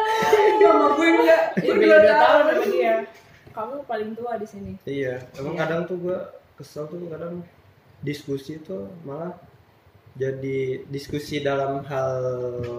Sama 0.62 0.86
gue 0.94 1.08
enggak. 1.10 1.42
Iya, 1.58 1.66
Gue 1.66 1.76
beda 1.76 1.96
dua 1.98 1.98
tahun. 1.98 2.22
tahun. 2.22 2.44
sama 2.46 2.66
dia. 2.70 2.96
Kamu 3.50 3.76
paling 3.84 4.12
tua 4.14 4.32
di 4.38 4.46
sini. 4.46 4.72
Iya, 4.86 5.14
emang 5.36 5.58
kadang 5.58 5.82
tuh 5.84 5.98
gua 5.98 6.20
kesel 6.54 6.86
tuh 6.86 7.10
kadang 7.10 7.42
diskusi 8.00 8.62
tuh 8.62 8.86
malah 9.02 9.34
jadi 10.14 10.86
diskusi 10.88 11.42
dalam 11.42 11.82
hal 11.86 12.14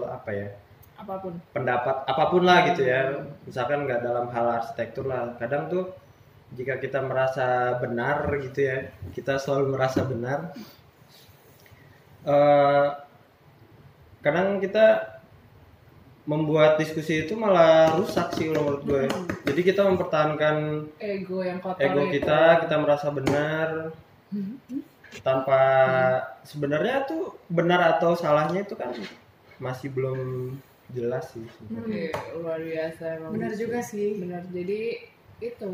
apa 0.07 0.31
ya? 0.31 0.49
Apa 0.95 1.19
pun. 1.19 1.35
Pendapat 1.51 1.95
apa 2.03 2.23
pun 2.27 2.43
lah 2.43 2.67
gitu 2.71 2.83
ya. 2.83 3.11
Misalkan 3.43 3.83
nggak 3.83 4.03
dalam 4.03 4.27
hal 4.31 4.59
arsitektur 4.59 5.07
lah. 5.07 5.35
Kadang 5.35 5.67
tuh 5.67 5.83
jika 6.57 6.81
kita 6.81 6.99
merasa 7.05 7.77
benar 7.77 8.25
gitu 8.41 8.59
ya 8.65 8.89
kita 9.13 9.37
selalu 9.37 9.77
merasa 9.77 10.01
benar. 10.05 10.53
Eh 12.25 12.87
kadang 14.19 14.59
kita 14.59 15.15
membuat 16.29 16.77
diskusi 16.77 17.25
itu 17.25 17.33
malah 17.33 17.97
rusak 17.97 18.37
sih 18.37 18.53
menurut 18.53 18.85
gue. 18.85 19.09
Jadi 19.49 19.61
kita 19.65 19.81
mempertahankan 19.81 20.85
ego 21.01 21.41
yang 21.41 21.57
kotor 21.57 21.81
ego 21.81 22.05
itu. 22.05 22.21
kita 22.21 22.61
kita 22.67 22.75
merasa 22.77 23.07
benar. 23.09 23.89
Tanpa 25.25 25.61
sebenarnya 26.45 27.09
tuh 27.09 27.33
benar 27.49 27.97
atau 27.97 28.13
salahnya 28.13 28.61
itu 28.61 28.77
kan 28.77 28.93
masih 29.57 29.89
belum 29.89 30.53
jelas 30.93 31.33
sih. 31.33 31.45
Sebenarnya. 31.57 32.13
Iya, 32.13 32.13
luar 32.37 32.59
biasa 32.61 33.03
emang 33.17 33.31
Benar 33.33 33.51
juga 33.57 33.79
sih. 33.81 34.21
benar 34.21 34.43
jadi 34.53 34.81
itu 35.41 35.71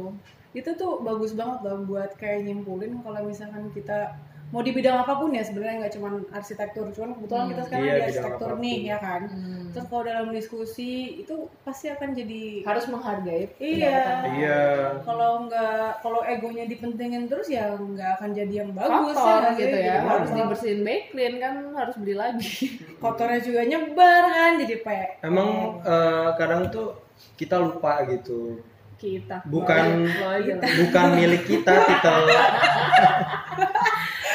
Itu 0.56 0.74
tuh 0.74 1.04
bagus 1.04 1.36
banget 1.36 1.60
loh 1.62 1.84
buat 1.84 2.16
kayak 2.16 2.48
nyimpulin 2.48 3.04
kalau 3.04 3.22
misalkan 3.22 3.68
kita 3.70 4.16
mau 4.46 4.62
di 4.62 4.72
bidang 4.72 5.02
apa 5.02 5.18
pun 5.18 5.34
ya 5.34 5.42
sebenarnya 5.42 5.84
nggak 5.84 5.94
cuma 5.94 6.08
arsitektur. 6.32 6.88
Cuman 6.90 7.12
kebetulan 7.14 7.46
kita 7.50 7.62
sekarang 7.66 7.84
Iya, 7.84 7.94
di 7.94 8.04
arsitektur 8.08 8.48
apa 8.48 8.56
pun. 8.56 8.64
nih 8.64 8.78
ya 8.86 8.98
kan? 8.98 9.22
Hmm. 9.28 9.54
terus 9.76 9.92
kalau 9.92 10.04
dalam 10.08 10.28
diskusi 10.32 10.92
itu 11.20 11.36
pasti 11.62 11.92
akan 11.92 12.16
jadi 12.16 12.64
harus 12.64 12.88
menghargai 12.88 13.52
Iya. 13.60 14.00
iya. 14.32 14.62
Kalau 15.04 15.44
nggak 15.44 16.00
kalau 16.00 16.24
egonya 16.24 16.64
dipentingin 16.64 17.28
terus 17.28 17.52
ya 17.52 17.76
nggak 17.76 18.10
akan 18.16 18.30
jadi 18.32 18.54
yang 18.64 18.72
bagus 18.72 19.12
kotor 19.12 19.42
ya 19.44 19.52
gitu 19.60 19.76
ya. 19.76 19.84
Jadi 19.92 20.08
harus 20.08 20.24
kotor. 20.24 20.38
dibersihin 20.40 20.80
back 20.80 21.04
clean 21.12 21.34
kan 21.36 21.56
harus 21.76 21.96
beli 22.00 22.16
lagi. 22.16 22.56
Kotornya 23.04 23.40
juga 23.42 23.62
nyebar 23.62 24.24
kan 24.30 24.52
jadi 24.56 24.76
pe 24.80 25.00
emang 25.22 25.50
eh, 25.84 26.30
kadang 26.38 26.72
tuh 26.72 26.96
kita 27.36 27.60
lupa 27.60 28.08
gitu 28.08 28.64
kita 28.98 29.38
Bukan- 29.46 30.08
lah. 30.08 30.70
bukan 30.82 31.08
milik 31.14 31.44
kita 31.44 31.74
titel 31.86 32.20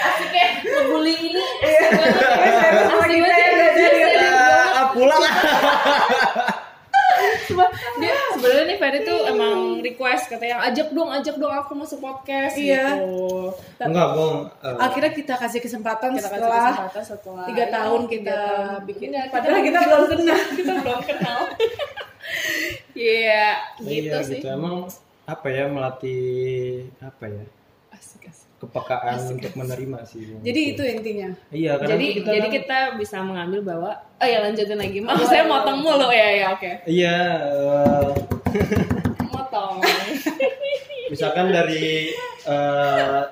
asik 0.01 0.31
ya 0.31 0.47
ngebully 0.61 1.15
ini 1.27 1.45
Iya. 1.61 1.89
asik 1.91 3.19
banget 3.19 3.21
banget 3.21 3.53
ya 3.53 3.69
jadi 3.75 3.99
ah, 4.77 4.87
pulang 4.91 5.23
dia 7.99 8.15
sebenarnya 8.33 8.65
nih 8.65 8.79
Ferry 8.79 8.99
tuh 9.03 9.19
emang 9.27 9.55
request 9.79 10.31
katanya 10.31 10.65
ajak 10.65 10.89
dong 10.91 11.11
ajak 11.11 11.37
dong 11.37 11.53
aku 11.53 11.73
masuk 11.75 11.99
podcast 11.99 12.55
Iya. 12.55 12.97
gitu 12.97 13.53
Enggak, 13.79 14.09
Bong. 14.15 14.37
Eh, 14.61 14.77
Akhirnya 14.79 15.11
kita 15.11 15.35
kasih 15.35 15.59
kesempatan 15.59 16.13
kita 16.15 16.29
kasih 16.29 16.37
setelah 16.39 16.65
kesempatan 16.71 17.03
setelah 17.03 17.45
tiga 17.47 17.61
ya, 17.63 17.73
tahun 17.75 18.01
kita 18.07 18.29
tahun. 18.31 18.81
bikin. 18.87 19.09
Enggak, 19.11 19.25
Padahal 19.31 19.61
kita 19.63 19.79
belum 19.83 20.05
kenal. 20.11 20.39
kita 20.55 20.73
belum 20.79 21.01
kenal 21.03 21.41
Iya, 23.01 23.47
gitu 23.81 24.13
iya 24.13 24.21
sih. 24.21 24.37
gitu. 24.37 24.47
Emang 24.47 24.85
apa 25.25 25.47
ya 25.49 25.65
melatih 25.67 26.23
apa 27.01 27.25
ya? 27.25 27.45
Asik, 27.91 28.29
asik. 28.29 28.45
kepekaan 28.61 29.17
untuk 29.33 29.53
menerima 29.57 29.99
sih. 30.05 30.37
Jadi 30.39 30.61
itu 30.71 30.83
intinya. 30.85 31.31
Iya, 31.49 31.81
karena 31.81 31.97
Jadi 31.97 32.07
kita 32.15 32.29
jadi 32.29 32.41
kan- 32.43 32.55
kita 32.55 32.79
bisa 33.01 33.17
mengambil 33.21 33.61
bahwa 33.65 33.91
oh 33.97 34.27
ya 34.27 34.39
lanjutin 34.43 34.77
lagi. 34.77 35.01
Maaf 35.01 35.25
saya 35.25 35.45
motong 35.45 35.81
mulu 35.81 36.09
ya 36.11 36.29
ya 36.31 36.47
oke. 36.53 36.71
Iya, 36.85 37.17
eh, 37.41 38.09
Motong. 39.33 39.81
misalkan 41.13 41.49
dari 41.49 42.13
eh, 42.45 43.23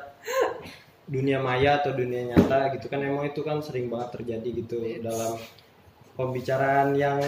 dunia 1.05 1.39
maya 1.39 1.79
atau 1.79 1.93
dunia 1.93 2.25
nyata 2.27 2.73
gitu 2.75 2.89
kan 2.89 3.01
emang 3.01 3.25
itu 3.25 3.41
kan 3.41 3.61
sering 3.61 3.89
banget 3.89 4.21
terjadi 4.21 4.49
gitu 4.55 4.77
dalam 5.01 5.37
pembicaraan 6.15 6.93
yang 6.93 7.21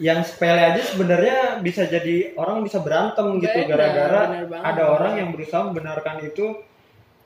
yang 0.00 0.24
sepele 0.24 0.56
aja 0.64 0.80
sebenarnya 0.82 1.36
bisa 1.60 1.84
jadi 1.84 2.32
orang 2.34 2.64
bisa 2.64 2.80
berantem 2.80 3.36
gitu 3.36 3.52
Benar, 3.54 3.68
gara-gara 3.68 4.22
benar 4.26 4.44
banget. 4.48 4.64
ada 4.66 4.82
orang 4.90 5.12
yang 5.20 5.28
berusaha 5.30 5.62
membenarkan 5.62 6.24
itu 6.24 6.46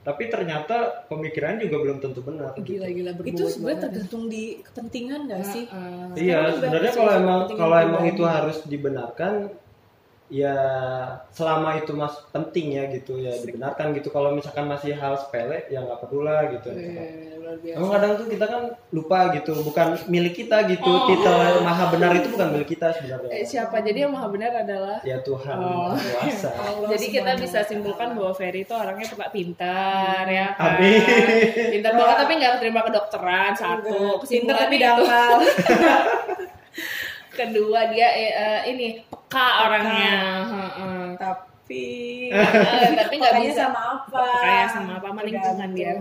tapi 0.02 0.28
ternyata 0.28 1.06
pemikiran 1.08 1.56
juga 1.56 1.80
belum 1.80 1.96
tentu 1.96 2.20
benar 2.20 2.52
gitu. 2.54 2.76
Gila-gila 2.76 3.14
berbobot 3.14 3.30
Itu 3.30 3.44
sebenarnya 3.48 3.64
banget. 3.72 3.84
tergantung 3.88 4.22
di 4.28 4.42
kepentingan 4.60 5.20
gak 5.24 5.44
sih? 5.46 5.64
Heeh. 5.64 6.06
Iya, 6.20 6.38
sebenarnya 6.52 6.92
kalau 6.92 7.12
emang 7.14 7.40
kalau 7.48 7.76
emang 7.78 8.04
itu 8.04 8.22
harus 8.22 8.56
dibenarkan 8.66 9.32
ya 10.28 10.56
selama 11.30 11.78
itu 11.78 11.92
mas 11.92 12.16
penting 12.32 12.74
ya 12.74 12.88
gitu 12.90 13.16
ya 13.16 13.32
dibenarkan 13.38 13.92
gitu 13.92 14.08
kalau 14.08 14.32
misalkan 14.32 14.66
masih 14.66 14.92
hal 14.92 15.14
sepele 15.14 15.68
ya 15.68 15.78
nggak 15.78 16.00
perlu 16.00 16.24
lah 16.24 16.48
gitu 16.48 16.72
Iya, 16.72 17.34
luar 17.55 17.62
biasa. 17.62 17.77
emang 17.77 17.90
kadang 17.90 18.12
tuh 18.14 18.27
kita 18.27 18.45
kan 18.45 18.62
lupa 18.90 19.19
gitu 19.33 19.53
bukan 19.62 19.87
milik 20.07 20.35
kita 20.37 20.57
gitu 20.67 20.90
Oh. 20.90 21.07
titel 21.07 21.35
maha 21.61 21.85
benar 21.88 22.11
itu 22.12 22.29
bukan 22.29 22.49
milik 22.51 22.69
kita 22.69 22.87
Eh, 22.88 22.95
sebenarnya 22.97 23.45
siapa 23.45 23.77
jadi 23.79 23.99
yang 24.03 24.12
maha 24.12 24.27
benar 24.27 24.51
adalah 24.53 24.99
ya 25.01 25.19
Tuhan 25.21 25.55
Oh. 25.55 25.95
Maha 25.95 26.11
kuasa 26.19 26.51
Jadi 26.93 27.07
kita 27.11 27.31
bisa 27.37 27.59
simpulkan 27.62 28.12
bahwa 28.12 28.33
Ferry 28.33 28.62
itu 28.62 28.73
orangnya 28.73 29.05
suka 29.05 29.27
pintar 29.29 30.27
ya 30.27 30.53
kan. 30.53 30.77
Amin. 30.77 31.01
Pintar 31.73 31.93
banget 31.93 32.17
tapi 32.19 32.33
nggak 32.37 32.53
terima 32.59 32.81
kedokteran 32.83 33.53
satu. 33.55 34.19
Pinter 34.21 34.55
tapi 34.57 34.77
dangkal. 34.77 35.38
Kedua 37.31 37.81
dia 37.88 38.09
eh, 38.11 38.33
eh, 38.33 38.61
ini 38.69 38.87
peka 39.03 39.49
orangnya. 39.64 40.17
Heeh. 40.45 41.03
tapi 41.17 41.54
Eh, 41.64 42.92
tapi 42.92 43.14
nggak 43.16 43.33
Pekanya 43.40 43.48
bisa. 43.48 43.62
sama 43.66 43.81
apa? 43.96 44.24
kayak 44.37 44.68
sama 44.68 44.92
apa? 45.00 45.07
Sama 45.09 45.20
lingkungan 45.24 45.70
dia 45.72 45.92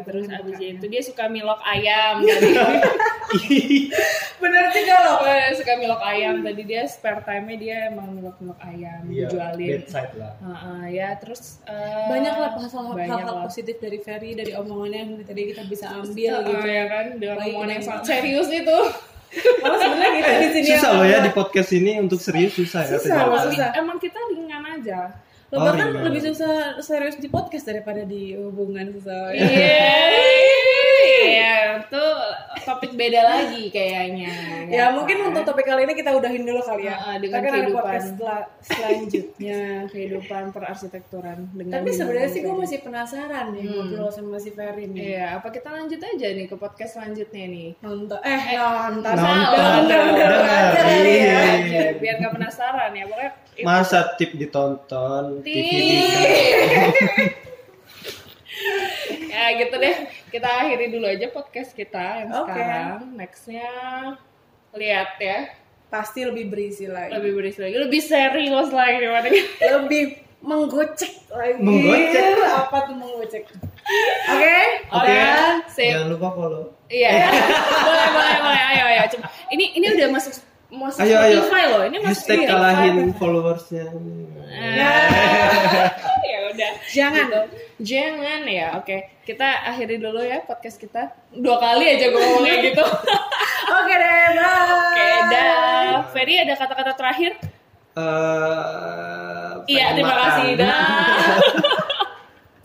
terus 0.00 0.26
abis 0.32 0.56
itu 0.56 0.84
dia 0.88 1.02
suka 1.04 1.24
milok 1.28 1.60
ayam 1.60 2.24
tadi. 2.24 2.50
Bener 4.40 4.64
juga 4.72 4.96
loh. 5.04 5.18
Eh, 5.28 5.52
suka 5.52 5.72
milok 5.76 6.00
ayam 6.00 6.40
tadi. 6.40 6.62
Dia 6.64 6.82
spare 6.88 7.20
time 7.22 7.44
nya 7.52 7.56
dia 7.60 7.76
emang 7.92 8.16
milok 8.16 8.36
milok 8.40 8.60
ayam 8.64 9.02
iya 9.12 9.28
jualin 9.28 9.68
bedside 9.84 10.14
lah. 10.16 10.32
Heeh, 10.40 10.82
ya 10.96 11.08
terus 11.20 11.60
eh, 11.68 12.06
banyak 12.08 12.34
lah 12.40 12.50
hal-hal 12.96 13.36
positif 13.44 13.76
dari 13.76 13.98
Ferry 14.00 14.32
dari 14.32 14.56
omongannya 14.56 14.98
yang 15.04 15.12
tadi 15.20 15.52
kita 15.52 15.62
bisa 15.68 15.86
ambil 15.92 16.32
gitu. 16.48 16.64
ya 16.64 16.84
kan? 16.88 17.06
Dengan 17.20 17.36
Baik 17.36 17.52
omongan 17.52 17.70
yang 17.76 17.82
sangat 17.84 18.04
serius 18.08 18.48
itu. 18.48 18.78
Malah 19.62 19.78
sebenarnya 19.78 20.12
kita 20.18 20.32
di 20.42 20.48
sini 20.50 20.68
susah 20.74 20.90
yang 20.90 20.98
loh 20.98 21.06
ya 21.06 21.18
di 21.22 21.30
podcast 21.30 21.70
ini 21.70 22.02
untuk 22.02 22.18
serius 22.18 22.50
susah 22.50 22.82
ya 22.82 22.98
Susah, 22.98 23.14
ternyata. 23.14 23.30
Mas. 23.30 23.42
Susah. 23.46 23.68
emang 23.78 23.98
kita 24.02 24.18
aja. 24.80 25.00
Lo 25.50 25.56
Oh, 25.56 25.66
bahkan 25.66 25.90
ringan. 25.90 26.06
lebih 26.06 26.22
susah 26.24 26.78
serius 26.78 27.18
di 27.18 27.26
podcast 27.26 27.66
daripada 27.66 28.02
di 28.02 28.32
hubungan 28.32 28.86
sesuatu 28.88 29.34
Iya, 29.34 29.42
iya, 31.26 31.54
itu 31.82 32.04
topik 32.62 32.92
beda 32.92 33.20
lagi 33.22 33.68
kayaknya. 33.68 34.32
Ya 34.66 34.86
kan? 34.86 34.90
mungkin 34.92 35.16
untuk 35.24 35.42
topik 35.42 35.64
kali 35.64 35.82
ini 35.82 35.94
kita 35.94 36.10
udahin 36.10 36.42
dulu 36.42 36.60
kali 36.60 36.84
ya. 36.84 36.94
Heeh, 36.94 37.16
dengan 37.18 37.36
Kita 37.36 37.36
kan 37.40 37.50
ada 37.50 37.58
kehidupan. 37.60 37.80
podcast 37.80 38.08
sel- 38.12 38.48
selanjutnya. 38.62 39.60
kehidupan 39.92 40.42
perarsitekturan 40.50 41.38
dengan 41.50 41.72
Tapi 41.76 41.90
sebenarnya 41.90 42.28
sih 42.28 42.40
gue 42.40 42.54
masih 42.54 42.78
penasaran 42.80 43.46
nih 43.50 43.64
ngobrol 43.66 44.08
sama 44.08 44.36
si 44.36 44.50
Ferry 44.50 44.86
nih. 44.86 45.00
Iya, 45.12 45.26
apa 45.36 45.48
kita 45.48 45.68
lanjut 45.68 45.98
aja 45.98 46.26
nih 46.30 46.46
ke 46.46 46.54
podcast 46.54 46.92
selanjutnya 46.94 47.44
nih? 47.46 47.68
Nonton, 47.80 48.18
eh 48.20 48.40
nonton, 48.52 49.12
Nonton, 49.12 49.58
nonton, 49.58 50.02
nonton 50.10 50.46
aja 50.46 50.80
kali 50.80 51.14
ya. 51.16 51.40
biar 51.94 52.14
nggak 52.18 52.32
penasaran 52.32 52.90
ya 52.90 53.04
pokoknya. 53.04 53.32
masa 53.60 54.16
tip 54.16 54.32
ditonton 54.32 55.44
TV 55.44 55.68
ya 59.30 59.44
gitu 59.56 59.74
deh. 59.76 59.94
Kita 60.28 60.48
akhiri 60.60 60.90
dulu 60.90 61.04
aja 61.06 61.26
podcast 61.28 61.72
kita 61.72 62.20
yang 62.20 62.28
Oke. 62.32 62.50
sekarang. 62.50 62.98
Nextnya 63.14 63.68
lihat 64.72 65.16
ya, 65.16 65.48
Pasti 65.86 66.22
lebih 66.22 66.46
berisi 66.46 66.86
lagi. 66.86 67.10
lebih 67.10 67.34
berisi 67.34 67.58
lagi, 67.58 67.74
lebih 67.76 67.98
serius 67.98 68.70
lagi 68.70 69.00
gimana? 69.00 69.26
Lebih 69.58 70.02
menggocek 70.40 71.12
lagi. 71.28 71.58
Menggocek? 71.58 72.24
Apa 72.46 72.76
tuh 72.84 72.94
menggocek? 72.94 73.42
Oke. 74.30 74.58
Oke, 74.88 75.18
jangan 75.74 76.08
lupa 76.08 76.28
follow 76.30 76.64
Iya. 76.86 77.26
boleh, 77.26 78.08
boleh, 78.10 78.36
boleh. 78.38 78.62
Ayo, 78.70 78.84
ayo. 78.86 79.02
Cuma, 79.10 79.26
ini 79.50 79.74
ini 79.74 79.86
udah 79.90 80.06
masuk 80.10 80.32
masuk 80.70 81.02
Ayo, 81.02 81.18
ayo. 81.18 81.42
Spotify 81.42 81.62
loh. 81.66 81.82
Ini 81.82 81.96
masuk 81.98 82.10
hashtag 82.14 82.38
Spotify. 82.38 82.50
kalahin 82.54 82.96
followersnya 83.18 83.84
ya 86.30 86.38
udah. 86.50 86.70
Jangan. 86.90 87.26
Gitu. 87.26 87.40
Jangan 87.80 88.44
ya. 88.44 88.76
Oke, 88.76 89.24
kita 89.24 89.64
akhiri 89.66 89.96
dulu 89.96 90.20
ya 90.20 90.44
podcast 90.44 90.76
kita. 90.76 91.16
Dua 91.32 91.56
kali 91.56 91.84
aja 91.88 92.06
gue 92.06 92.20
ngomong 92.20 92.44
kayak 92.44 92.60
gitu. 92.70 92.84
Oke 93.80 93.94
deh, 93.94 94.24
bye. 94.34 94.68
Oke, 94.68 95.08
dah. 95.28 96.04
Ferry 96.12 96.34
ada 96.38 96.54
kata-kata 96.54 96.92
terakhir? 96.92 97.32
Eh, 97.96 99.52
Iya, 99.66 99.94
terima 99.94 100.12
makan. 100.12 100.24
kasih. 100.26 100.48
Dah. 100.56 101.36